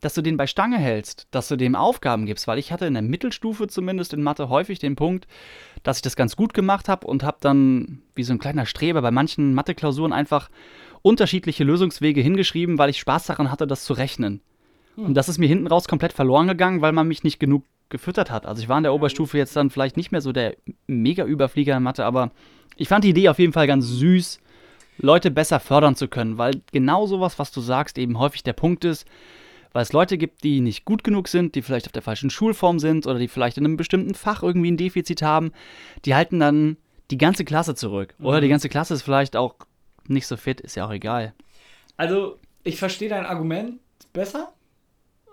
dass 0.00 0.14
du 0.14 0.22
den 0.22 0.36
bei 0.36 0.46
Stange 0.46 0.78
hältst, 0.78 1.26
dass 1.32 1.48
du 1.48 1.56
dem 1.56 1.74
Aufgaben 1.74 2.26
gibst, 2.26 2.46
weil 2.46 2.58
ich 2.58 2.70
hatte 2.70 2.86
in 2.86 2.94
der 2.94 3.02
Mittelstufe 3.02 3.66
zumindest 3.66 4.12
in 4.12 4.22
Mathe 4.22 4.48
häufig 4.48 4.78
den 4.78 4.94
Punkt, 4.94 5.26
dass 5.82 5.98
ich 5.98 6.02
das 6.02 6.14
ganz 6.14 6.36
gut 6.36 6.54
gemacht 6.54 6.88
habe 6.88 7.06
und 7.06 7.24
habe 7.24 7.38
dann 7.40 8.02
wie 8.14 8.22
so 8.22 8.32
ein 8.32 8.38
kleiner 8.38 8.66
Streber 8.66 9.02
bei 9.02 9.10
manchen 9.10 9.54
Mathe-Klausuren 9.54 10.12
einfach 10.12 10.50
unterschiedliche 11.02 11.64
Lösungswege 11.64 12.20
hingeschrieben, 12.20 12.78
weil 12.78 12.90
ich 12.90 13.00
Spaß 13.00 13.26
daran 13.26 13.50
hatte, 13.50 13.66
das 13.66 13.84
zu 13.84 13.92
rechnen. 13.92 14.40
Und 15.06 15.14
das 15.14 15.28
ist 15.28 15.38
mir 15.38 15.48
hinten 15.48 15.66
raus 15.66 15.88
komplett 15.88 16.12
verloren 16.12 16.48
gegangen, 16.48 16.80
weil 16.80 16.92
man 16.92 17.08
mich 17.08 17.24
nicht 17.24 17.38
genug 17.38 17.64
gefüttert 17.88 18.30
hat. 18.30 18.46
Also 18.46 18.62
ich 18.62 18.68
war 18.68 18.76
in 18.76 18.82
der 18.82 18.94
Oberstufe 18.94 19.38
jetzt 19.38 19.56
dann 19.56 19.70
vielleicht 19.70 19.96
nicht 19.96 20.12
mehr 20.12 20.20
so 20.20 20.32
der 20.32 20.56
Mega-Überflieger 20.86 21.76
in 21.76 21.82
Mathe, 21.82 22.04
aber 22.04 22.30
ich 22.76 22.88
fand 22.88 23.04
die 23.04 23.10
Idee 23.10 23.28
auf 23.28 23.38
jeden 23.38 23.52
Fall 23.52 23.66
ganz 23.66 23.86
süß, 23.86 24.40
Leute 24.98 25.30
besser 25.30 25.60
fördern 25.60 25.96
zu 25.96 26.08
können, 26.08 26.38
weil 26.38 26.60
genau 26.72 27.06
sowas, 27.06 27.38
was 27.38 27.52
du 27.52 27.60
sagst, 27.60 27.98
eben 27.98 28.18
häufig 28.18 28.42
der 28.42 28.52
Punkt 28.52 28.84
ist, 28.84 29.06
weil 29.72 29.82
es 29.82 29.92
Leute 29.92 30.18
gibt, 30.18 30.44
die 30.44 30.60
nicht 30.60 30.84
gut 30.84 31.04
genug 31.04 31.28
sind, 31.28 31.54
die 31.54 31.62
vielleicht 31.62 31.86
auf 31.86 31.92
der 31.92 32.02
falschen 32.02 32.30
Schulform 32.30 32.78
sind 32.78 33.06
oder 33.06 33.18
die 33.18 33.28
vielleicht 33.28 33.58
in 33.58 33.64
einem 33.64 33.76
bestimmten 33.76 34.14
Fach 34.14 34.42
irgendwie 34.42 34.70
ein 34.70 34.76
Defizit 34.76 35.22
haben, 35.22 35.52
die 36.04 36.14
halten 36.14 36.40
dann 36.40 36.76
die 37.10 37.18
ganze 37.18 37.44
Klasse 37.44 37.74
zurück. 37.74 38.14
Oder 38.20 38.40
die 38.40 38.48
ganze 38.48 38.68
Klasse 38.68 38.94
ist 38.94 39.02
vielleicht 39.02 39.36
auch 39.36 39.54
nicht 40.06 40.26
so 40.26 40.36
fit, 40.36 40.60
ist 40.60 40.74
ja 40.74 40.86
auch 40.86 40.90
egal. 40.90 41.32
Also, 41.96 42.38
ich 42.64 42.78
verstehe 42.78 43.08
dein 43.08 43.26
Argument 43.26 43.78
besser. 44.12 44.52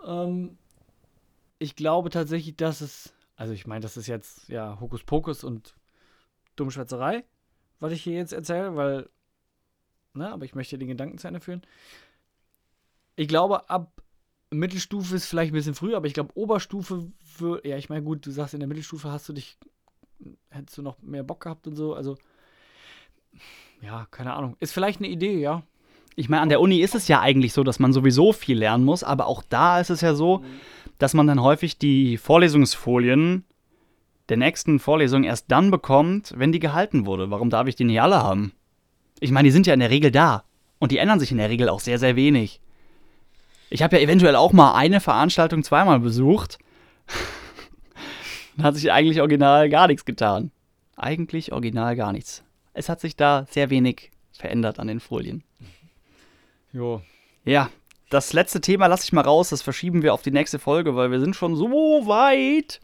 Ähm, 0.06 0.58
ich 1.60 1.76
glaube 1.76 2.10
tatsächlich, 2.10 2.56
dass 2.56 2.82
es. 2.82 3.14
Also, 3.36 3.54
ich 3.54 3.68
meine, 3.68 3.82
das 3.82 3.98
ist 3.98 4.08
jetzt 4.08 4.48
ja 4.48 4.80
Hokuspokus 4.80 5.44
und 5.44 5.76
Dummschwätzerei, 6.56 7.24
was 7.80 7.92
ich 7.92 8.04
hier 8.04 8.16
jetzt 8.16 8.34
erzähle, 8.34 8.76
weil. 8.76 9.10
Ne, 10.14 10.32
aber 10.32 10.46
ich 10.46 10.56
möchte 10.56 10.78
den 10.78 10.88
Gedanken 10.88 11.18
zu 11.18 11.28
Ende 11.28 11.42
führen. 11.42 11.62
Ich 13.18 13.28
glaube, 13.28 13.70
ab 13.70 14.02
Mittelstufe 14.50 15.16
ist 15.16 15.26
vielleicht 15.26 15.52
ein 15.52 15.56
bisschen 15.56 15.76
früh, 15.76 15.94
aber 15.96 16.08
ich 16.08 16.14
glaube, 16.14 16.32
Oberstufe. 16.38 17.12
wür- 17.38 17.66
Ja, 17.68 17.76
ich 17.78 17.90
meine, 17.90 18.04
gut, 18.04 18.26
du 18.26 18.32
sagst, 18.32 18.54
in 18.54 18.62
der 18.62 18.68
Mittelstufe 18.70 19.12
hast 19.12 19.28
du 19.28 19.34
dich. 19.34 19.58
Hättest 20.50 20.78
du 20.78 20.82
noch 20.82 21.00
mehr 21.02 21.24
Bock 21.24 21.42
gehabt 21.42 21.68
und 21.68 21.76
so. 21.76 21.94
Also. 21.94 22.18
Ja, 23.82 24.08
keine 24.12 24.34
Ahnung. 24.34 24.56
Ist 24.62 24.72
vielleicht 24.74 25.00
eine 25.00 25.10
Idee, 25.10 25.38
ja. 25.40 25.64
Ich 26.16 26.30
meine, 26.30 26.42
an 26.42 26.50
der 26.50 26.62
Uni 26.62 26.80
ist 26.80 26.96
es 26.96 27.08
ja 27.08 27.20
eigentlich 27.20 27.54
so, 27.54 27.64
dass 27.64 27.80
man 27.80 27.92
sowieso 27.92 28.32
viel 28.32 28.58
lernen 28.58 28.86
muss, 28.86 29.04
aber 29.04 29.28
auch 29.28 29.44
da 29.48 29.80
ist 29.80 29.90
es 29.90 30.02
ja 30.02 30.14
so, 30.14 30.44
dass 30.98 31.14
man 31.14 31.28
dann 31.28 31.42
häufig 31.42 31.78
die 31.78 32.18
Vorlesungsfolien 32.18 33.44
der 34.30 34.38
nächsten 34.38 34.80
Vorlesung 34.80 35.24
erst 35.24 35.52
dann 35.52 35.72
bekommt, 35.72 36.34
wenn 36.38 36.52
die 36.52 36.60
gehalten 36.60 37.06
wurde. 37.06 37.30
Warum 37.32 37.50
darf 37.50 37.68
ich 37.68 37.76
die 37.76 37.84
nicht 37.84 38.02
alle 38.02 38.24
haben? 38.24 38.54
Ich 39.20 39.32
meine, 39.32 39.48
die 39.48 39.52
sind 39.52 39.68
ja 39.68 39.74
in 39.74 39.80
der 39.80 39.90
Regel 39.90 40.12
da. 40.12 40.44
Und 40.80 40.92
die 40.92 40.98
ändern 40.98 41.20
sich 41.20 41.32
in 41.32 41.38
der 41.38 41.50
Regel 41.50 41.70
auch 41.70 41.80
sehr, 41.80 42.00
sehr 42.00 42.16
wenig. 42.16 42.62
Ich 43.70 43.82
habe 43.82 43.96
ja 43.98 44.02
eventuell 44.02 44.36
auch 44.36 44.54
mal 44.54 44.76
eine 44.76 45.00
Veranstaltung 45.00 45.64
zweimal 45.64 46.00
besucht. 46.00 46.60
Dann 48.58 48.66
hat 48.66 48.76
sich 48.76 48.92
eigentlich 48.92 49.22
original 49.22 49.70
gar 49.70 49.88
nichts 49.88 50.06
getan. 50.06 50.52
Eigentlich 50.96 51.52
original 51.52 51.96
gar 51.96 52.12
nichts. 52.12 52.44
Es 52.74 52.90
hat 52.90 53.00
sich 53.00 53.16
da 53.16 53.46
sehr 53.50 53.70
wenig 53.70 54.12
verändert 54.32 54.80
an 54.80 54.88
den 54.88 55.00
Folien. 55.00 55.44
Jo. 56.76 57.02
Ja, 57.46 57.70
das 58.10 58.34
letzte 58.34 58.60
Thema 58.60 58.88
lasse 58.88 59.06
ich 59.06 59.14
mal 59.14 59.22
raus, 59.22 59.50
das 59.50 59.62
verschieben 59.62 60.02
wir 60.04 60.14
auf 60.14 60.22
die 60.22 60.32
nächste 60.32 60.60
Folge, 60.60 60.96
weil 60.96 61.10
wir 61.10 61.20
sind 61.20 61.36
schon 61.36 61.56
so 61.56 61.68
weit. 62.06 62.82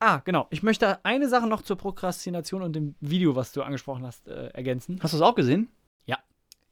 Ah, 0.00 0.22
genau. 0.24 0.46
Ich 0.50 0.62
möchte 0.62 1.04
eine 1.04 1.28
Sache 1.28 1.46
noch 1.46 1.62
zur 1.62 1.76
Prokrastination 1.76 2.62
und 2.62 2.74
dem 2.74 2.94
Video, 3.00 3.36
was 3.36 3.52
du 3.52 3.62
angesprochen 3.62 4.06
hast, 4.06 4.26
äh, 4.28 4.48
ergänzen. 4.48 4.98
Hast 5.02 5.12
du 5.12 5.18
es 5.18 5.22
auch 5.22 5.34
gesehen? 5.34 5.68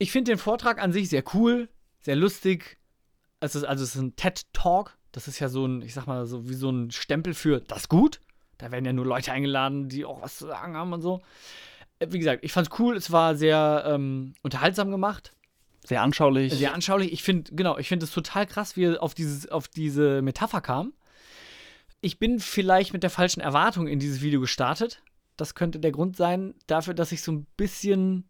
Ich 0.02 0.10
finde 0.10 0.32
den 0.32 0.38
Vortrag 0.38 0.82
an 0.82 0.92
sich 0.92 1.10
sehr 1.10 1.22
cool, 1.32 1.68
sehr 2.00 2.16
lustig. 2.16 2.76
Es 3.38 3.54
ist, 3.54 3.62
also 3.62 3.84
es 3.84 3.94
ist 3.94 4.00
ein 4.00 4.16
TED-Talk. 4.16 4.98
Das 5.12 5.28
ist 5.28 5.38
ja 5.38 5.48
so 5.48 5.64
ein, 5.64 5.80
ich 5.80 5.94
sag 5.94 6.08
mal, 6.08 6.26
so 6.26 6.48
wie 6.48 6.54
so 6.54 6.70
ein 6.70 6.90
Stempel 6.90 7.34
für 7.34 7.60
das 7.60 7.88
gut. 7.88 8.20
Da 8.58 8.72
werden 8.72 8.84
ja 8.84 8.92
nur 8.92 9.06
Leute 9.06 9.30
eingeladen, 9.30 9.88
die 9.88 10.04
auch 10.04 10.20
was 10.20 10.38
zu 10.38 10.48
sagen 10.48 10.76
haben 10.76 10.92
und 10.92 11.02
so. 11.02 11.22
Äh, 12.00 12.08
Wie 12.10 12.18
gesagt, 12.18 12.42
ich 12.42 12.50
fand's 12.50 12.70
cool. 12.80 12.96
Es 12.96 13.12
war 13.12 13.36
sehr 13.36 13.84
ähm, 13.86 14.34
unterhaltsam 14.42 14.90
gemacht. 14.90 15.36
Sehr 15.84 16.02
anschaulich. 16.02 16.52
Sehr 16.52 16.74
anschaulich. 16.74 17.12
Ich 17.12 17.22
finde, 17.22 17.52
genau, 17.54 17.76
ich 17.78 17.88
finde 17.88 18.04
es 18.04 18.12
total 18.12 18.46
krass, 18.46 18.76
wie 18.76 18.84
er 18.84 19.02
auf, 19.02 19.14
dieses, 19.14 19.48
auf 19.48 19.68
diese 19.68 20.22
Metapher 20.22 20.60
kam. 20.60 20.92
ich 22.02 22.18
bin 22.18 22.40
vielleicht 22.40 22.92
mit 22.92 23.02
der 23.02 23.10
falschen 23.10 23.40
Erwartung 23.40 23.86
in 23.86 23.98
dieses 23.98 24.20
Video 24.20 24.40
gestartet. 24.40 25.02
Das 25.36 25.54
könnte 25.54 25.78
der 25.78 25.92
Grund 25.92 26.16
sein 26.16 26.54
dafür, 26.66 26.94
dass 26.94 27.12
ich 27.12 27.22
so 27.22 27.32
ein 27.32 27.46
bisschen, 27.56 28.28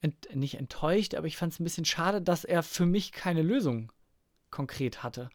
ent 0.00 0.34
nicht 0.34 0.54
enttäuscht, 0.54 1.14
aber 1.14 1.26
ich 1.26 1.36
fand 1.36 1.52
es 1.52 1.60
ein 1.60 1.64
bisschen 1.64 1.84
schade, 1.84 2.22
dass 2.22 2.44
er 2.44 2.62
für 2.62 2.86
mich 2.86 3.12
keine 3.12 3.42
Lösung 3.42 3.92
konkret 4.50 5.02
hatte. 5.02 5.28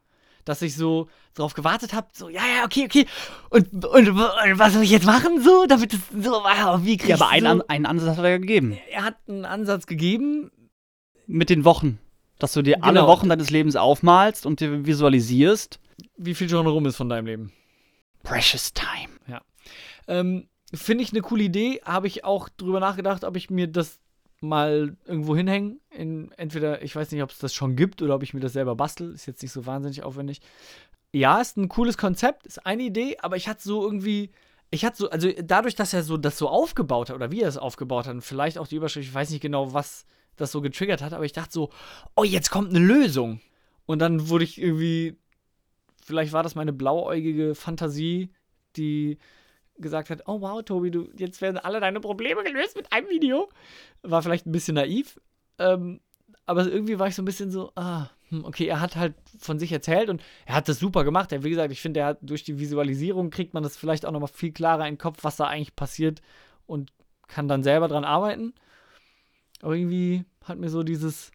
Dass 0.46 0.62
ich 0.62 0.76
so 0.76 1.08
drauf 1.36 1.54
gewartet 1.54 1.94
habe, 1.94 2.08
so, 2.12 2.28
ja, 2.28 2.42
ja, 2.42 2.66
okay, 2.66 2.86
okay. 2.86 3.06
Und, 3.50 3.86
und, 3.86 4.10
und 4.10 4.20
was 4.60 4.74
soll 4.74 4.84
ich 4.84 4.90
jetzt 4.90 5.06
machen, 5.06 5.42
so, 5.42 5.66
damit 5.66 5.94
es 5.94 6.00
so, 6.10 6.32
wow, 6.32 6.84
wie 6.84 6.98
krieg 6.98 7.10
Ja, 7.10 7.16
aber 7.16 7.30
einen, 7.30 7.60
so, 7.60 7.68
einen 7.68 7.86
Ansatz 7.86 8.18
hat 8.18 8.26
er 8.26 8.40
gegeben. 8.40 8.78
Er 8.92 9.04
hat 9.04 9.16
einen 9.28 9.46
Ansatz 9.46 9.88
gegeben, 9.88 10.52
Mit 11.28 11.50
den 11.50 11.66
Wochen. 11.66 12.00
Dass 12.40 12.54
du 12.54 12.62
dir 12.62 12.84
alle 12.84 13.00
Genau. 13.00 13.08
Wochen 13.08 13.30
deines 13.30 13.50
Lebens 13.50 13.76
aufmalst 13.76 14.46
und 14.46 14.60
dir 14.60 14.86
visualisierst. 14.86 15.80
wie 16.18 16.34
viel 16.34 16.50
schon 16.50 16.66
rum 16.68 16.86
ist 16.86 16.96
von 16.96 17.10
deinem 17.10 17.26
Leben. 17.28 17.54
Precious 18.24 18.74
time. 18.74 19.42
Ähm, 20.08 20.48
Finde 20.74 21.04
ich 21.04 21.12
eine 21.12 21.22
coole 21.22 21.44
Idee. 21.44 21.80
Habe 21.86 22.08
ich 22.08 22.24
auch 22.26 22.50
drüber 22.50 22.80
nachgedacht, 22.80 23.24
ob 23.24 23.38
ich 23.38 23.50
mir 23.50 23.68
das 23.68 24.00
mal 24.42 24.98
irgendwo 25.06 25.36
hinhängen. 25.36 25.80
In, 25.92 26.32
entweder, 26.34 26.82
ich 26.82 26.96
weiß 26.96 27.12
nicht, 27.12 27.24
ob 27.24 27.30
es 27.30 27.38
das 27.38 27.54
schon 27.54 27.76
gibt 27.76 28.02
oder 28.02 28.16
ob 28.16 28.24
ich 28.24 28.34
mir 28.34 28.40
das 28.42 28.54
selber 28.54 28.76
bastel. 28.76 29.14
Ist 29.14 29.26
jetzt 29.28 29.42
nicht 29.42 29.52
so 29.52 29.66
wahnsinnig 29.66 30.04
aufwendig. 30.04 30.42
Ja, 31.14 31.40
ist 31.40 31.58
ein 31.58 31.70
cooles 31.70 31.98
Konzept, 31.98 32.48
ist 32.48 32.66
eine 32.66 32.84
Idee, 32.84 33.18
aber 33.22 33.38
ich 33.38 33.48
hatte 33.48 33.62
so 33.64 33.84
irgendwie. 33.84 34.32
Ich 34.72 34.84
hatte 34.84 34.98
so, 34.98 35.10
also 35.12 35.30
dadurch, 35.44 35.76
dass 35.76 35.94
er 35.94 36.02
so 36.02 36.18
das 36.18 36.38
so 36.40 36.50
aufgebaut 36.50 37.10
hat 37.10 37.16
oder 37.16 37.32
wie 37.32 37.42
er 37.42 37.48
es 37.50 37.60
aufgebaut 37.60 38.08
hat, 38.08 38.16
und 38.16 38.22
vielleicht 38.22 38.58
auch 38.58 38.68
die 38.68 38.76
Überschrift, 38.78 39.08
ich 39.08 39.14
weiß 39.14 39.30
nicht 39.30 39.42
genau, 39.42 39.74
was 39.74 40.06
das 40.36 40.52
so 40.52 40.62
getriggert 40.62 41.02
hat, 41.02 41.14
aber 41.14 41.26
ich 41.26 41.34
dachte 41.34 41.52
so, 41.52 41.70
oh, 42.16 42.24
jetzt 42.24 42.50
kommt 42.50 42.70
eine 42.70 42.80
Lösung. 42.80 43.40
Und 43.86 44.00
dann 44.00 44.30
wurde 44.30 44.44
ich 44.44 44.62
irgendwie, 44.62 45.18
vielleicht 46.04 46.34
war 46.34 46.44
das 46.44 46.56
meine 46.56 46.74
blauäugige 46.74 47.56
Fantasie, 47.56 48.30
die 48.76 49.18
gesagt 49.78 50.10
hat, 50.10 50.24
oh 50.28 50.42
wow, 50.42 50.64
Tobi, 50.64 50.92
du, 50.92 51.10
jetzt 51.18 51.42
werden 51.42 51.58
alle 51.58 51.80
deine 51.80 52.00
Probleme 52.00 52.44
gelöst 52.44 52.76
mit 52.76 52.92
einem 52.92 53.10
Video. 53.10 53.50
War 54.02 54.22
vielleicht 54.22 54.46
ein 54.46 54.52
bisschen 54.52 54.76
naiv. 54.76 55.20
Ähm, 55.60 56.00
aber 56.46 56.68
irgendwie 56.68 57.00
war 57.00 57.08
ich 57.08 57.16
so 57.16 57.22
ein 57.22 57.26
bisschen 57.26 57.52
so, 57.52 57.72
ah, 57.76 58.10
hm, 58.30 58.46
okay, 58.46 58.66
er 58.68 58.82
hat 58.82 58.96
halt 58.96 59.16
von 59.40 59.60
sich 59.60 59.72
erzählt 59.72 60.10
und 60.10 60.22
er 60.46 60.56
hat 60.56 60.68
das 60.68 60.80
super 60.80 61.04
gemacht. 61.04 61.32
Er, 61.32 61.44
wie 61.44 61.50
gesagt, 61.50 61.72
ich 61.72 61.82
finde, 61.82 62.18
durch 62.22 62.44
die 62.44 62.60
Visualisierung 62.60 63.30
kriegt 63.30 63.54
man 63.54 63.64
das 63.64 63.78
vielleicht 63.78 64.06
auch 64.06 64.12
nochmal 64.12 64.30
viel 64.30 64.52
klarer 64.52 64.88
in 64.88 64.96
den 64.96 65.00
Kopf, 65.00 65.20
was 65.22 65.38
da 65.38 65.46
eigentlich 65.46 65.76
passiert 65.76 66.22
und 66.66 66.92
kann 67.28 67.48
dann 67.48 67.64
selber 67.64 67.88
dran 67.88 68.06
arbeiten. 68.06 68.54
Aber 69.64 69.76
irgendwie 69.78 70.26
hat 70.44 70.60
mir 70.60 70.70
so 70.70 70.84
dieses, 70.84 71.32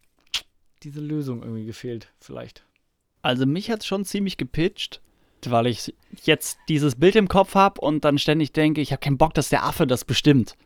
diese 0.83 1.01
Lösung 1.01 1.43
irgendwie 1.43 1.65
gefehlt, 1.65 2.13
vielleicht. 2.21 2.63
Also 3.23 3.47
mich 3.47 3.71
hat 3.71 3.81
es 3.81 3.87
schon 3.87 4.05
ziemlich 4.05 4.37
gepitcht, 4.37 5.01
weil 5.47 5.67
ich 5.67 5.95
jetzt 6.25 6.59
dieses 6.69 6.97
Bild 6.97 7.17
im 7.17 7.29
Kopf 7.29 7.55
habe 7.55 7.81
und 7.81 8.05
dann 8.05 8.19
ständig 8.19 8.53
denke, 8.53 8.83
ich 8.83 8.93
habe 8.93 9.01
keinen 9.01 9.17
Bock, 9.17 9.33
dass 9.33 9.49
der 9.49 9.65
Affe 9.65 9.87
das 9.87 10.05
bestimmt. 10.05 10.57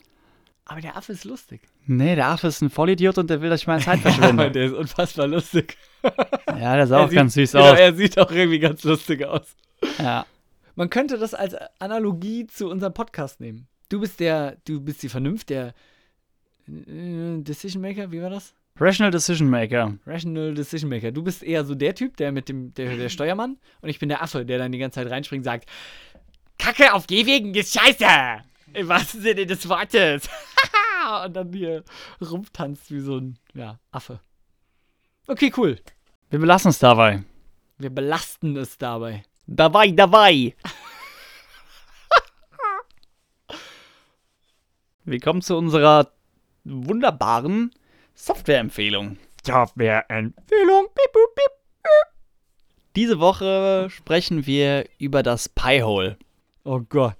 Aber 0.64 0.80
der 0.80 0.96
Affe 0.96 1.12
ist 1.12 1.22
lustig. 1.22 1.60
Nee, 1.86 2.16
der 2.16 2.26
Affe 2.30 2.48
ist 2.48 2.62
ein 2.62 2.70
Vollidiot 2.70 3.16
und 3.18 3.30
der 3.30 3.40
will, 3.42 3.50
dass 3.50 3.60
ich 3.60 3.68
meine 3.68 3.82
Zeit 3.82 4.00
verschwende. 4.00 4.50
der 4.50 4.64
ist 4.66 4.74
unfassbar 4.74 5.28
lustig. 5.28 5.76
ja, 6.48 6.74
der 6.74 6.88
sah 6.88 7.04
auch 7.04 7.10
sieht, 7.10 7.16
ganz 7.16 7.34
süß 7.34 7.52
genau, 7.52 7.70
aus. 7.70 7.78
Er 7.78 7.94
sieht 7.94 8.18
auch 8.18 8.30
irgendwie 8.32 8.58
ganz 8.58 8.82
lustig 8.82 9.24
aus. 9.24 9.54
Ja. 10.00 10.26
Man 10.74 10.90
könnte 10.90 11.16
das 11.16 11.32
als 11.32 11.54
Analogie 11.78 12.48
zu 12.48 12.68
unserem 12.68 12.92
Podcast 12.92 13.38
nehmen. 13.38 13.68
Du 13.88 14.00
bist 14.00 14.18
der, 14.18 14.56
du 14.64 14.80
bist 14.80 15.00
die 15.04 15.08
Vernunft, 15.08 15.50
der 15.50 15.74
Decision 16.66 17.82
Maker, 17.82 18.10
wie 18.10 18.22
war 18.22 18.30
das? 18.30 18.54
Rational 18.78 19.10
Decision 19.10 19.50
Maker. 19.50 19.98
Rational 20.06 20.54
Decision 20.54 20.88
Maker. 20.88 21.12
Du 21.12 21.22
bist 21.22 21.42
eher 21.42 21.64
so 21.64 21.74
der 21.74 21.94
Typ, 21.94 22.16
der 22.16 22.32
mit 22.32 22.48
dem, 22.48 22.72
der, 22.74 22.96
der 22.96 23.08
Steuermann, 23.10 23.58
und 23.80 23.88
ich 23.88 23.98
bin 23.98 24.08
der 24.08 24.22
Affe, 24.22 24.44
der 24.44 24.58
dann 24.58 24.72
die 24.72 24.78
ganze 24.78 25.00
Zeit 25.00 25.10
reinspringt 25.10 25.40
und 25.40 25.44
sagt, 25.44 25.68
Kacke 26.58 26.92
auf 26.94 27.06
Gehwegen 27.06 27.54
ist 27.54 27.78
scheiße! 27.78 28.42
Im 28.74 28.88
wahrsten 28.88 29.20
Sinne 29.20 29.44
des 29.44 29.68
Wortes. 29.68 30.28
und 31.24 31.34
dann 31.34 31.52
hier 31.52 31.84
rumtanzt 32.20 32.90
wie 32.90 33.00
so 33.00 33.18
ein, 33.18 33.38
ja, 33.54 33.78
Affe. 33.90 34.20
Okay, 35.26 35.52
cool. 35.56 35.78
Wir 36.30 36.38
belassen 36.38 36.70
es 36.70 36.78
dabei. 36.78 37.22
Wir 37.78 37.90
belasten 37.90 38.56
es 38.56 38.78
dabei. 38.78 39.24
Dabei, 39.46 39.90
dabei. 39.90 40.54
Wir 45.04 45.18
kommen 45.18 45.42
zu 45.42 45.56
unserer 45.56 46.12
wunderbaren 46.64 47.70
Softwareempfehlung. 48.14 49.18
Softwareempfehlung. 49.44 50.86
Piep, 50.86 51.12
piep, 51.12 51.34
piep. 51.34 51.52
Diese 52.94 53.20
Woche 53.20 53.88
sprechen 53.90 54.46
wir 54.46 54.86
über 54.98 55.22
das 55.22 55.48
Pi-Hole. 55.48 56.18
Oh 56.64 56.80
Gott. 56.80 57.16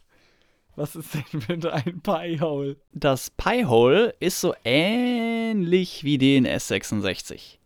Was 0.76 0.96
ist 0.96 1.14
denn 1.14 1.40
bitte 1.46 1.72
ein 1.72 2.00
Pi-Hole? 2.02 2.76
Das 2.92 3.30
Pi-Hole 3.30 4.14
ist 4.20 4.40
so 4.40 4.54
ähnlich 4.64 6.04
wie 6.04 6.16
DNS66. 6.16 7.58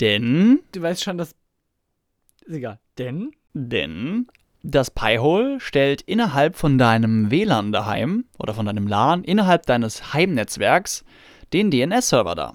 Denn, 0.00 0.60
Du 0.72 0.82
weißt 0.82 1.02
schon, 1.02 1.18
dass. 1.18 1.34
Ist 2.44 2.54
egal. 2.56 2.80
Denn. 2.98 3.32
denn 3.54 4.26
das 4.62 4.90
Pi-Hole 4.90 5.60
stellt 5.60 6.02
innerhalb 6.02 6.56
von 6.56 6.78
deinem 6.78 7.30
WLAN 7.30 7.72
daheim 7.72 8.24
oder 8.38 8.54
von 8.54 8.66
deinem 8.66 8.86
LAN, 8.86 9.24
innerhalb 9.24 9.66
deines 9.66 10.12
Heimnetzwerks, 10.12 11.04
den 11.52 11.70
DNS-Server 11.70 12.34
dar. 12.34 12.54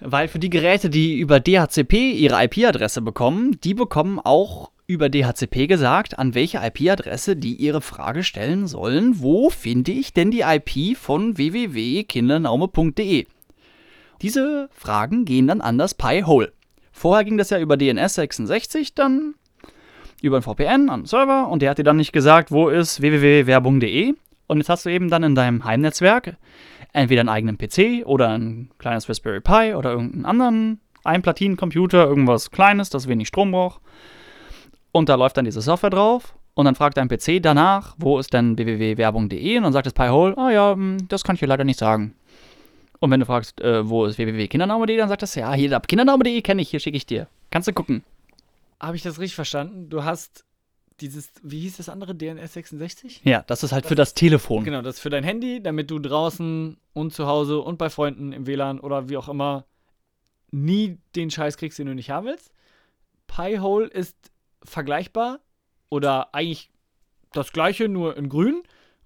Weil 0.00 0.28
für 0.28 0.38
die 0.38 0.50
Geräte, 0.50 0.90
die 0.90 1.18
über 1.18 1.40
DHCP 1.40 2.12
ihre 2.12 2.42
IP-Adresse 2.44 3.02
bekommen, 3.02 3.58
die 3.62 3.74
bekommen 3.74 4.18
auch 4.18 4.70
über 4.86 5.08
DHCP 5.08 5.68
gesagt, 5.68 6.18
an 6.18 6.34
welche 6.34 6.58
IP-Adresse 6.58 7.36
die 7.36 7.54
ihre 7.54 7.80
Frage 7.80 8.24
stellen 8.24 8.66
sollen, 8.66 9.20
wo 9.20 9.50
finde 9.50 9.92
ich 9.92 10.12
denn 10.12 10.30
die 10.32 10.40
IP 10.40 10.96
von 10.96 11.36
www.kindernaume.de. 11.36 13.26
Diese 14.22 14.68
Fragen 14.72 15.24
gehen 15.24 15.46
dann 15.46 15.60
an 15.60 15.78
das 15.78 15.94
Pi-Hole. 15.94 16.52
Vorher 16.90 17.24
ging 17.24 17.38
das 17.38 17.50
ja 17.50 17.60
über 17.60 17.76
DNS66, 17.76 18.92
dann 18.94 19.34
über 20.22 20.36
ein 20.36 20.42
VPN 20.42 20.90
an 20.90 21.00
den 21.02 21.06
Server 21.06 21.48
und 21.48 21.62
der 21.62 21.70
hat 21.70 21.78
dir 21.78 21.84
dann 21.84 21.96
nicht 21.96 22.12
gesagt, 22.12 22.50
wo 22.50 22.68
ist 22.68 23.00
www.werbung.de. 23.00 24.14
Und 24.46 24.56
jetzt 24.58 24.68
hast 24.68 24.84
du 24.86 24.90
eben 24.90 25.08
dann 25.10 25.22
in 25.22 25.34
deinem 25.34 25.64
Heimnetzwerk 25.64 26.36
entweder 26.92 27.20
einen 27.20 27.28
eigenen 27.28 27.56
PC 27.58 28.04
oder 28.06 28.30
ein 28.30 28.70
kleines 28.78 29.08
Raspberry 29.08 29.40
Pi 29.40 29.74
oder 29.74 29.92
irgendeinen 29.92 30.24
anderen 30.24 30.80
Einplatinencomputer, 31.04 32.04
irgendwas 32.06 32.50
Kleines, 32.50 32.90
das 32.90 33.06
wenig 33.08 33.28
Strom 33.28 33.52
braucht. 33.52 33.80
Und 34.92 35.08
da 35.08 35.14
läuft 35.14 35.36
dann 35.36 35.44
diese 35.44 35.60
Software 35.60 35.90
drauf 35.90 36.34
und 36.54 36.64
dann 36.64 36.74
fragt 36.74 36.96
dein 36.96 37.08
PC 37.08 37.40
danach, 37.40 37.94
wo 37.98 38.18
ist 38.18 38.32
denn 38.34 38.58
www.werbung.de 38.58 39.56
und 39.56 39.62
dann 39.62 39.72
sagt 39.72 39.86
das 39.86 39.92
Pi-Hole, 39.94 40.36
ah 40.36 40.50
ja, 40.50 40.72
hm, 40.72 41.06
das 41.08 41.22
kann 41.22 41.34
ich 41.34 41.40
dir 41.40 41.46
leider 41.46 41.64
nicht 41.64 41.78
sagen. 41.78 42.14
Und 42.98 43.10
wenn 43.12 43.20
du 43.20 43.26
fragst, 43.26 43.60
äh, 43.60 43.88
wo 43.88 44.04
ist 44.04 44.18
www.kindername.de, 44.18 44.96
dann 44.96 45.08
sagt 45.08 45.22
das, 45.22 45.34
ja, 45.36 45.52
hier, 45.54 45.70
da- 45.70 45.80
kindername.de 45.80 46.42
kenne 46.42 46.60
ich, 46.60 46.70
hier 46.70 46.80
schicke 46.80 46.96
ich 46.96 47.06
dir. 47.06 47.28
Kannst 47.50 47.68
du 47.68 47.72
gucken. 47.72 48.02
Habe 48.80 48.96
ich 48.96 49.02
das 49.02 49.18
richtig 49.18 49.34
verstanden? 49.34 49.90
Du 49.90 50.04
hast 50.04 50.44
dieses. 51.00 51.30
Wie 51.42 51.60
hieß 51.60 51.76
das 51.76 51.88
andere? 51.88 52.14
DNS 52.14 52.52
66? 52.52 53.22
Ja, 53.24 53.42
das 53.42 53.62
ist 53.62 53.72
halt 53.72 53.86
für 53.86 53.94
das 53.94 54.14
Telefon. 54.14 54.64
Genau, 54.64 54.82
das 54.82 54.96
ist 54.96 55.00
für 55.00 55.10
dein 55.10 55.24
Handy, 55.24 55.62
damit 55.62 55.90
du 55.90 55.98
draußen 55.98 56.78
und 56.92 57.12
zu 57.12 57.26
Hause 57.26 57.60
und 57.60 57.78
bei 57.78 57.90
Freunden 57.90 58.32
im 58.32 58.46
WLAN 58.46 58.80
oder 58.80 59.08
wie 59.08 59.16
auch 59.16 59.28
immer 59.28 59.66
nie 60.50 60.98
den 61.14 61.30
Scheiß 61.30 61.56
kriegst, 61.56 61.78
den 61.78 61.86
du 61.86 61.94
nicht 61.94 62.10
haben 62.10 62.26
willst. 62.26 62.52
Pi-Hole 63.26 63.86
ist 63.86 64.16
vergleichbar 64.64 65.40
oder 65.88 66.34
eigentlich 66.34 66.70
das 67.32 67.52
gleiche, 67.52 67.88
nur 67.88 68.16
in 68.16 68.28
grün. 68.28 68.62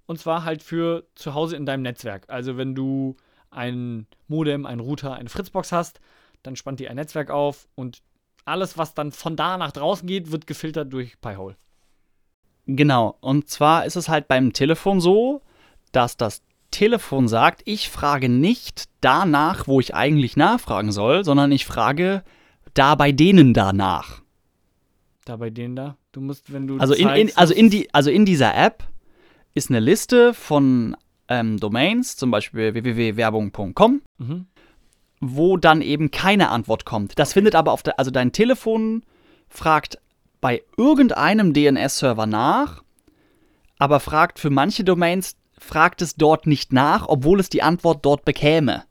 Und 0.07 0.19
zwar 0.19 0.45
halt 0.45 0.63
für 0.63 1.07
zu 1.15 1.35
Hause 1.35 1.57
in 1.57 1.67
deinem 1.67 1.83
Netzwerk. 1.83 2.29
Also 2.29 2.57
wenn 2.57 2.75
du 2.75 3.17
ein 3.51 4.07
Modem, 4.29 4.67
ein 4.67 4.81
Router, 4.81 5.15
eine 5.15 5.29
Fritzbox 5.29 5.73
hast, 5.73 6.01
dann 6.43 6.57
spannt 6.57 6.81
die 6.81 6.89
ein 6.89 6.97
Netzwerk 6.97 7.31
auf 7.31 7.69
und 7.75 8.03
alles, 8.45 8.79
was 8.79 8.95
dann 8.95 9.13
von 9.13 9.37
da 9.37 9.57
nach 9.57 9.73
draußen 9.73 10.07
geht, 10.07 10.31
wird 10.31 10.47
gefiltert 10.47 10.93
durch 10.93 11.21
Pi-Hole. 11.21 11.57
Genau. 12.67 13.17
Und 13.21 13.49
zwar 13.49 13.85
ist 13.85 13.97
es 13.97 14.09
halt 14.09 14.29
beim 14.29 14.53
Telefon 14.53 15.01
so, 15.01 15.43
dass 15.93 16.17
das 16.17 16.43
Telefon 16.71 17.29
sagt, 17.29 17.63
ich 17.67 17.89
frage 17.89 18.29
nicht 18.29 18.85
danach, 19.01 19.69
wo 19.69 19.81
ich 19.81 19.95
eigentlich 19.95 20.37
nachfragen 20.37 20.91
soll, 20.93 21.25
sondern 21.25 21.53
ich 21.53 21.67
frage 21.67 22.25
da 22.75 22.95
bei 22.97 23.13
denen 23.13 23.55
danach. 23.55 24.23
Da 25.25 25.37
bei 25.37 25.51
denen 25.51 25.77
da. 25.77 25.97
Du 26.13 26.21
musst, 26.21 26.53
wenn 26.53 26.67
du. 26.67 26.79
Also 26.79 26.95
in, 26.95 27.09
in, 27.11 27.37
also, 27.37 27.55
in 27.55 27.71
die, 27.71 27.93
also 27.95 28.11
in 28.11 28.27
dieser 28.27 28.55
App 28.57 28.85
ist 29.55 29.71
eine 29.71 29.81
Liste 29.81 30.35
von 30.35 30.97
ähm, 31.29 31.59
Domains, 31.59 32.17
zum 32.17 32.31
Beispiel 32.31 32.75
www.werbung.com, 32.75 34.03
Mhm. 34.19 34.47
Wo 35.33 35.57
dann 35.57 35.81
eben 35.83 36.11
keine 36.11 36.51
Antwort 36.51 36.85
kommt. 36.85 37.19
Das 37.19 37.33
findet 37.33 37.55
aber 37.55 37.73
auf 37.73 37.83
der, 37.83 37.99
also 37.99 38.11
dein 38.11 38.33
Telefon 38.33 39.03
fragt 39.49 39.99
bei 40.41 40.63
irgendeinem 40.77 41.53
DNS-Server 41.53 42.27
nach, 42.27 42.83
aber 43.79 44.01
fragt 44.01 44.39
für 44.39 44.51
manche 44.51 44.85
Domains, 44.85 45.37
fragt 45.59 46.03
es 46.03 46.17
dort 46.17 46.47
nicht 46.47 46.73
nach, 46.73 47.09
obwohl 47.09 47.41
es 47.41 47.49
die 47.49 47.63
Antwort 47.63 48.05
dort 48.05 48.25
bekäme. 48.25 48.85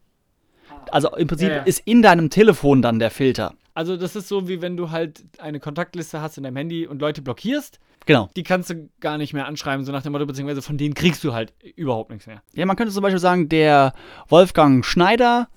Also 0.91 1.15
im 1.15 1.27
Prinzip 1.27 1.49
Ja, 1.49 1.55
ja. 1.57 1.63
ist 1.63 1.81
in 1.85 2.01
deinem 2.01 2.29
Telefon 2.29 2.81
dann 2.81 2.99
der 2.99 3.11
Filter. 3.11 3.53
Also 3.73 3.97
das 3.97 4.15
ist 4.15 4.27
so, 4.27 4.47
wie 4.47 4.61
wenn 4.61 4.77
du 4.77 4.91
halt 4.91 5.23
eine 5.39 5.59
Kontaktliste 5.59 6.21
hast 6.21 6.37
in 6.37 6.43
deinem 6.43 6.57
Handy 6.57 6.85
und 6.85 7.01
Leute 7.01 7.21
blockierst. 7.21 7.79
Genau. 8.05 8.29
Die 8.35 8.43
kannst 8.43 8.69
du 8.69 8.89
gar 8.99 9.17
nicht 9.17 9.33
mehr 9.33 9.47
anschreiben, 9.47 9.85
so 9.85 9.91
nach 9.91 10.03
dem 10.03 10.11
Motto, 10.11 10.25
beziehungsweise 10.25 10.61
von 10.61 10.77
denen 10.77 10.93
kriegst 10.93 11.23
du 11.23 11.33
halt 11.33 11.53
überhaupt 11.75 12.11
nichts 12.11 12.27
mehr. 12.27 12.41
Ja, 12.53 12.65
man 12.65 12.75
könnte 12.75 12.93
zum 12.93 13.01
Beispiel 13.01 13.19
sagen, 13.19 13.49
der 13.49 13.93
Wolfgang 14.27 14.85
Schneider, 14.85 15.47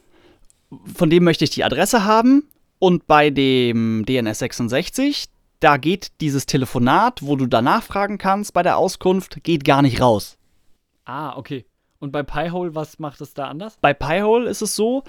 von 0.94 1.10
dem 1.10 1.24
möchte 1.24 1.44
ich 1.44 1.50
die 1.50 1.64
Adresse 1.64 2.04
haben. 2.04 2.48
Und 2.78 3.06
bei 3.06 3.30
dem 3.30 4.04
DNS 4.06 4.38
66, 4.38 5.28
da 5.60 5.76
geht 5.78 6.20
dieses 6.20 6.46
Telefonat, 6.46 7.20
wo 7.22 7.36
du 7.36 7.46
danach 7.46 7.82
fragen 7.82 8.18
kannst 8.18 8.52
bei 8.52 8.62
der 8.62 8.76
Auskunft, 8.76 9.42
geht 9.42 9.64
gar 9.64 9.82
nicht 9.82 10.00
raus. 10.00 10.36
Ah, 11.04 11.36
okay. 11.36 11.64
Und 11.98 12.12
bei 12.12 12.22
Piehole, 12.22 12.74
was 12.74 12.98
macht 12.98 13.20
es 13.20 13.32
da 13.32 13.48
anders? 13.48 13.78
Bei 13.80 13.94
Piehole 13.94 14.50
ist 14.50 14.60
es 14.60 14.76
so, 14.76 15.02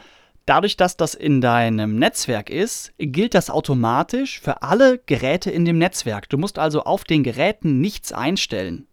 dadurch, 0.46 0.78
dass 0.78 0.96
das 0.96 1.14
in 1.14 1.42
deinem 1.42 1.96
Netzwerk 2.00 2.50
ist, 2.50 2.94
gilt 2.98 3.34
das 3.34 3.50
automatisch 3.50 4.40
für 4.40 4.62
alle 4.62 5.00
Geräte 5.00 5.52
in 5.52 5.66
dem 5.66 5.78
Netzwerk. 5.78 6.30
Du 6.30 6.38
musst 6.38 6.58
also 6.58 6.84
auf 6.84 7.04
den 7.04 7.24
Geräten 7.24 7.82
nichts 7.82 8.14
einstellen. 8.14 8.88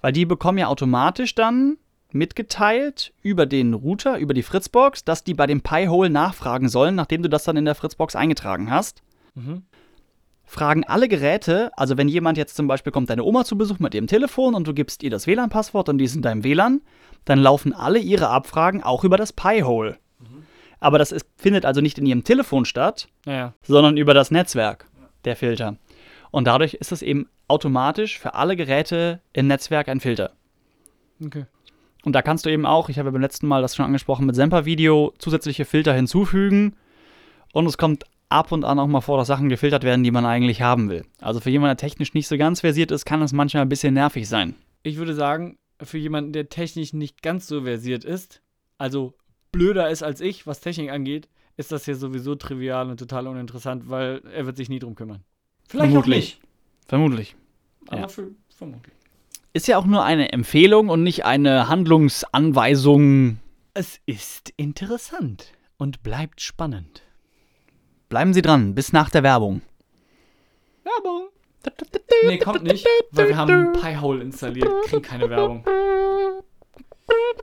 Weil 0.00 0.12
die 0.12 0.24
bekommen 0.24 0.58
ja 0.58 0.68
automatisch 0.68 1.34
dann 1.34 1.76
mitgeteilt 2.14 3.12
über 3.22 3.46
den 3.46 3.74
Router, 3.74 4.18
über 4.18 4.34
die 4.34 4.42
Fritzbox, 4.42 5.04
dass 5.04 5.24
die 5.24 5.34
bei 5.34 5.46
dem 5.46 5.60
Piehole 5.62 6.10
nachfragen 6.10 6.68
sollen, 6.68 6.94
nachdem 6.94 7.22
du 7.22 7.28
das 7.28 7.44
dann 7.44 7.56
in 7.56 7.64
der 7.64 7.74
Fritzbox 7.74 8.16
eingetragen 8.16 8.70
hast. 8.70 9.02
Mhm. 9.34 9.62
Fragen 10.44 10.84
alle 10.84 11.08
Geräte, 11.08 11.70
also 11.76 11.96
wenn 11.96 12.08
jemand 12.08 12.36
jetzt 12.36 12.56
zum 12.56 12.66
Beispiel 12.66 12.92
kommt, 12.92 13.08
deine 13.08 13.24
Oma 13.24 13.44
zu 13.44 13.56
Besuch 13.56 13.78
mit 13.78 13.94
ihrem 13.94 14.06
Telefon 14.06 14.54
und 14.54 14.66
du 14.66 14.74
gibst 14.74 15.02
ihr 15.02 15.10
das 15.10 15.26
WLAN-Passwort 15.26 15.88
und 15.88 15.98
die 15.98 16.04
ist 16.04 16.14
in 16.14 16.20
deinem 16.22 16.44
WLAN, 16.44 16.82
dann 17.24 17.38
laufen 17.38 17.72
alle 17.72 17.98
ihre 17.98 18.28
Abfragen 18.28 18.82
auch 18.82 19.04
über 19.04 19.16
das 19.16 19.32
Piehole. 19.32 19.96
Aber 20.80 20.98
das 20.98 21.12
ist, 21.12 21.26
findet 21.36 21.64
also 21.64 21.80
nicht 21.80 21.96
in 21.98 22.06
ihrem 22.06 22.24
Telefon 22.24 22.64
statt, 22.64 23.08
Naja. 23.24 23.54
sondern 23.62 23.96
über 23.96 24.14
das 24.14 24.32
Netzwerk, 24.32 24.86
der 25.24 25.36
Filter. 25.36 25.76
Und 26.32 26.46
dadurch 26.46 26.74
ist 26.74 26.90
es 26.90 27.02
eben 27.02 27.28
automatisch 27.46 28.18
für 28.18 28.34
alle 28.34 28.56
Geräte 28.56 29.20
im 29.32 29.46
Netzwerk 29.46 29.88
ein 29.88 30.00
Filter. 30.00 30.32
Okay. 31.24 31.44
Und 32.04 32.12
da 32.14 32.22
kannst 32.22 32.46
du 32.46 32.50
eben 32.50 32.66
auch, 32.66 32.88
ich 32.88 32.98
habe 32.98 33.08
ja 33.08 33.12
beim 33.12 33.20
letzten 33.20 33.46
Mal 33.46 33.62
das 33.62 33.76
schon 33.76 33.86
angesprochen, 33.86 34.26
mit 34.26 34.34
Semper-Video 34.34 35.14
zusätzliche 35.18 35.64
Filter 35.64 35.94
hinzufügen. 35.94 36.74
Und 37.52 37.66
es 37.66 37.78
kommt 37.78 38.04
ab 38.28 38.50
und 38.50 38.64
an 38.64 38.78
auch 38.78 38.86
mal 38.86 39.00
vor, 39.00 39.18
dass 39.18 39.28
Sachen 39.28 39.48
gefiltert 39.48 39.84
werden, 39.84 40.02
die 40.02 40.10
man 40.10 40.24
eigentlich 40.26 40.62
haben 40.62 40.88
will. 40.90 41.04
Also 41.20 41.40
für 41.40 41.50
jemanden, 41.50 41.76
der 41.76 41.88
technisch 41.88 42.14
nicht 42.14 42.26
so 42.26 42.36
ganz 42.36 42.60
versiert 42.60 42.90
ist, 42.90 43.04
kann 43.04 43.22
es 43.22 43.32
manchmal 43.32 43.62
ein 43.62 43.68
bisschen 43.68 43.94
nervig 43.94 44.28
sein. 44.28 44.54
Ich 44.82 44.96
würde 44.96 45.14
sagen, 45.14 45.58
für 45.80 45.98
jemanden, 45.98 46.32
der 46.32 46.48
technisch 46.48 46.92
nicht 46.92 47.22
ganz 47.22 47.46
so 47.46 47.62
versiert 47.62 48.04
ist, 48.04 48.42
also 48.78 49.14
blöder 49.52 49.90
ist 49.90 50.02
als 50.02 50.20
ich, 50.20 50.46
was 50.46 50.60
Technik 50.60 50.90
angeht, 50.90 51.28
ist 51.56 51.70
das 51.70 51.84
hier 51.84 51.94
sowieso 51.94 52.34
trivial 52.34 52.88
und 52.88 52.98
total 52.98 53.26
uninteressant, 53.28 53.88
weil 53.88 54.22
er 54.34 54.46
wird 54.46 54.56
sich 54.56 54.68
nie 54.68 54.78
drum 54.78 54.94
kümmern. 54.94 55.22
Vermutlich. 55.68 56.40
Vermutlich. 56.88 57.36
Aber 57.88 58.00
Ja. 58.00 58.08
für, 58.08 58.30
vermutlich. 58.56 58.94
Ist 59.54 59.68
ja 59.68 59.76
auch 59.76 59.84
nur 59.84 60.02
eine 60.02 60.32
Empfehlung 60.32 60.88
und 60.88 61.02
nicht 61.02 61.26
eine 61.26 61.68
Handlungsanweisung. 61.68 63.38
Es 63.74 64.00
ist 64.06 64.50
interessant 64.56 65.52
und 65.76 66.02
bleibt 66.02 66.40
spannend. 66.40 67.02
Bleiben 68.08 68.32
Sie 68.32 68.40
dran, 68.40 68.74
bis 68.74 68.92
nach 68.94 69.10
der 69.10 69.22
Werbung. 69.22 69.60
Werbung. 70.84 71.28
Nee, 72.24 72.38
kommt 72.38 72.62
nicht, 72.62 72.86
weil 73.10 73.28
wir 73.28 73.36
haben 73.36 73.72
Piehole 73.72 74.22
installiert. 74.22 74.70
Kriegen 74.86 75.02
keine 75.02 75.28
Werbung. 75.28 75.64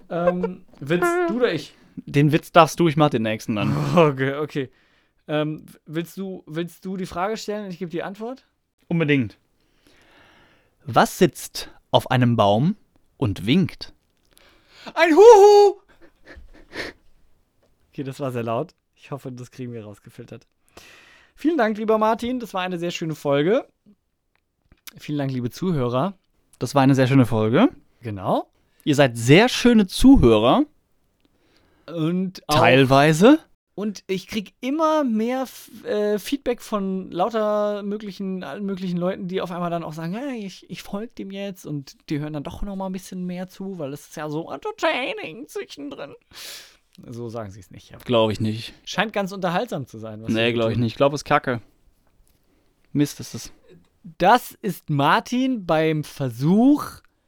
Ähm, 0.10 0.66
willst 0.80 1.08
du 1.28 1.36
oder 1.36 1.54
ich? 1.54 1.76
Den 1.96 2.32
Witz 2.32 2.52
darfst 2.52 2.80
du, 2.80 2.88
ich 2.88 2.98
mach 2.98 3.12
den 3.12 3.22
nächsten 3.24 3.56
dann. 3.56 3.76
Okay, 3.96 4.34
okay. 4.36 4.70
Ähm, 5.28 5.66
willst, 5.86 6.18
du, 6.18 6.44
willst 6.48 6.84
du 6.86 6.98
die 6.98 7.06
Frage 7.06 7.38
stellen 7.38 7.66
und 7.66 7.72
ich 7.72 7.78
gebe 7.78 7.92
die 7.92 8.02
Antwort? 8.02 8.48
Unbedingt. 8.88 9.38
Was 10.86 11.20
sitzt 11.20 11.72
auf 11.92 12.12
einem 12.12 12.36
Baum 12.36 12.76
und 13.18 13.46
winkt? 13.46 13.94
Ein 14.94 15.14
Huhu! 15.14 15.82
Okay, 17.92 18.04
das 18.04 18.20
war 18.20 18.32
sehr 18.32 18.44
laut. 18.44 18.74
Ich 18.96 19.12
hoffe, 19.12 19.32
das 19.32 19.52
kriegen 19.52 19.74
wir 19.74 19.84
rausgefiltert. 19.84 20.46
Vielen 21.36 21.58
Dank, 21.58 21.78
lieber 21.78 21.98
Martin. 21.98 22.40
Das 22.40 22.54
war 22.54 22.62
eine 22.62 22.78
sehr 22.80 22.92
schöne 22.92 23.16
Folge. 23.16 23.66
Vielen 24.98 25.18
Dank, 25.18 25.32
liebe 25.32 25.50
Zuhörer. 25.50 26.18
Das 26.60 26.76
war 26.76 26.82
eine 26.82 26.96
sehr 26.96 27.08
schöne 27.08 27.26
Folge. 27.26 27.70
Genau. 28.02 28.50
Ihr 28.84 28.96
seid 28.96 29.18
sehr 29.18 29.50
schöne 29.50 29.88
Zuhörer, 29.88 30.64
Und 31.88 32.42
auch, 32.48 32.56
teilweise. 32.56 33.40
Und 33.80 34.04
ich 34.08 34.28
krieg 34.28 34.56
immer 34.60 35.06
mehr 35.06 35.48
äh, 35.86 36.20
Feedback 36.20 36.62
von 36.62 37.10
lauter 37.12 37.82
möglichen, 37.82 38.44
allen 38.44 38.66
möglichen 38.66 38.98
Leuten, 38.98 39.30
die 39.30 39.40
auf 39.40 39.52
einmal 39.52 39.70
dann 39.70 39.86
auch 39.86 39.94
sagen, 39.94 40.12
ja, 40.12 40.34
ich, 40.34 40.70
ich 40.70 40.84
folge 40.84 41.14
dem 41.18 41.32
jetzt 41.32 41.66
und 41.66 41.96
die 42.10 42.20
hören 42.20 42.34
dann 42.34 42.44
doch 42.44 42.62
noch 42.62 42.76
mal 42.76 42.88
ein 42.88 42.92
bisschen 42.92 43.26
mehr 43.26 43.48
zu, 43.48 43.80
weil 43.80 43.94
es 43.94 44.10
ist 44.10 44.18
ja 44.18 44.30
so 44.30 44.52
entertaining 44.52 45.48
zwischendrin. 45.48 46.14
So 47.08 47.30
sagen 47.30 47.52
sie 47.52 47.62
es 47.62 47.72
nicht. 47.72 47.98
Glaube 48.04 48.34
ich 48.34 48.42
nicht. 48.42 48.74
scheint 48.84 49.14
ganz 49.14 49.32
unterhaltsam 49.32 49.88
zu 49.88 49.98
sein. 49.98 50.22
was 50.24 50.30
Nee, 50.30 50.52
glaube 50.52 50.74
ich 50.74 50.78
nicht. 50.78 50.92
Ich 50.92 50.98
glaube, 50.98 51.16
es 51.16 51.22
ist 51.22 51.26
kacke. 51.26 51.62
Mist 52.92 53.22
ist 53.22 53.34
es. 53.34 53.54
Das 54.18 54.58
ist 54.62 54.90
Martin 54.90 55.66
beim 55.66 56.04
Versuch, 56.04 56.84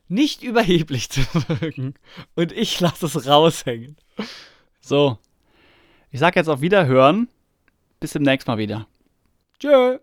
nicht 0.10 0.44
überheblich 0.44 1.10
zu 1.12 1.22
wirken. 1.48 1.94
Und 2.36 2.52
ich 2.52 2.78
lasse 2.82 3.06
es 3.06 3.26
raushängen. 3.26 3.96
So. 4.82 5.18
Ich 6.12 6.20
sag 6.20 6.36
jetzt 6.36 6.50
auf 6.50 6.62
Wiederhören. 6.62 7.30
Bis 8.02 8.12
demnächst 8.12 8.48
mal 8.48 8.58
wieder. 8.58 8.88
Tschö. 9.60 10.00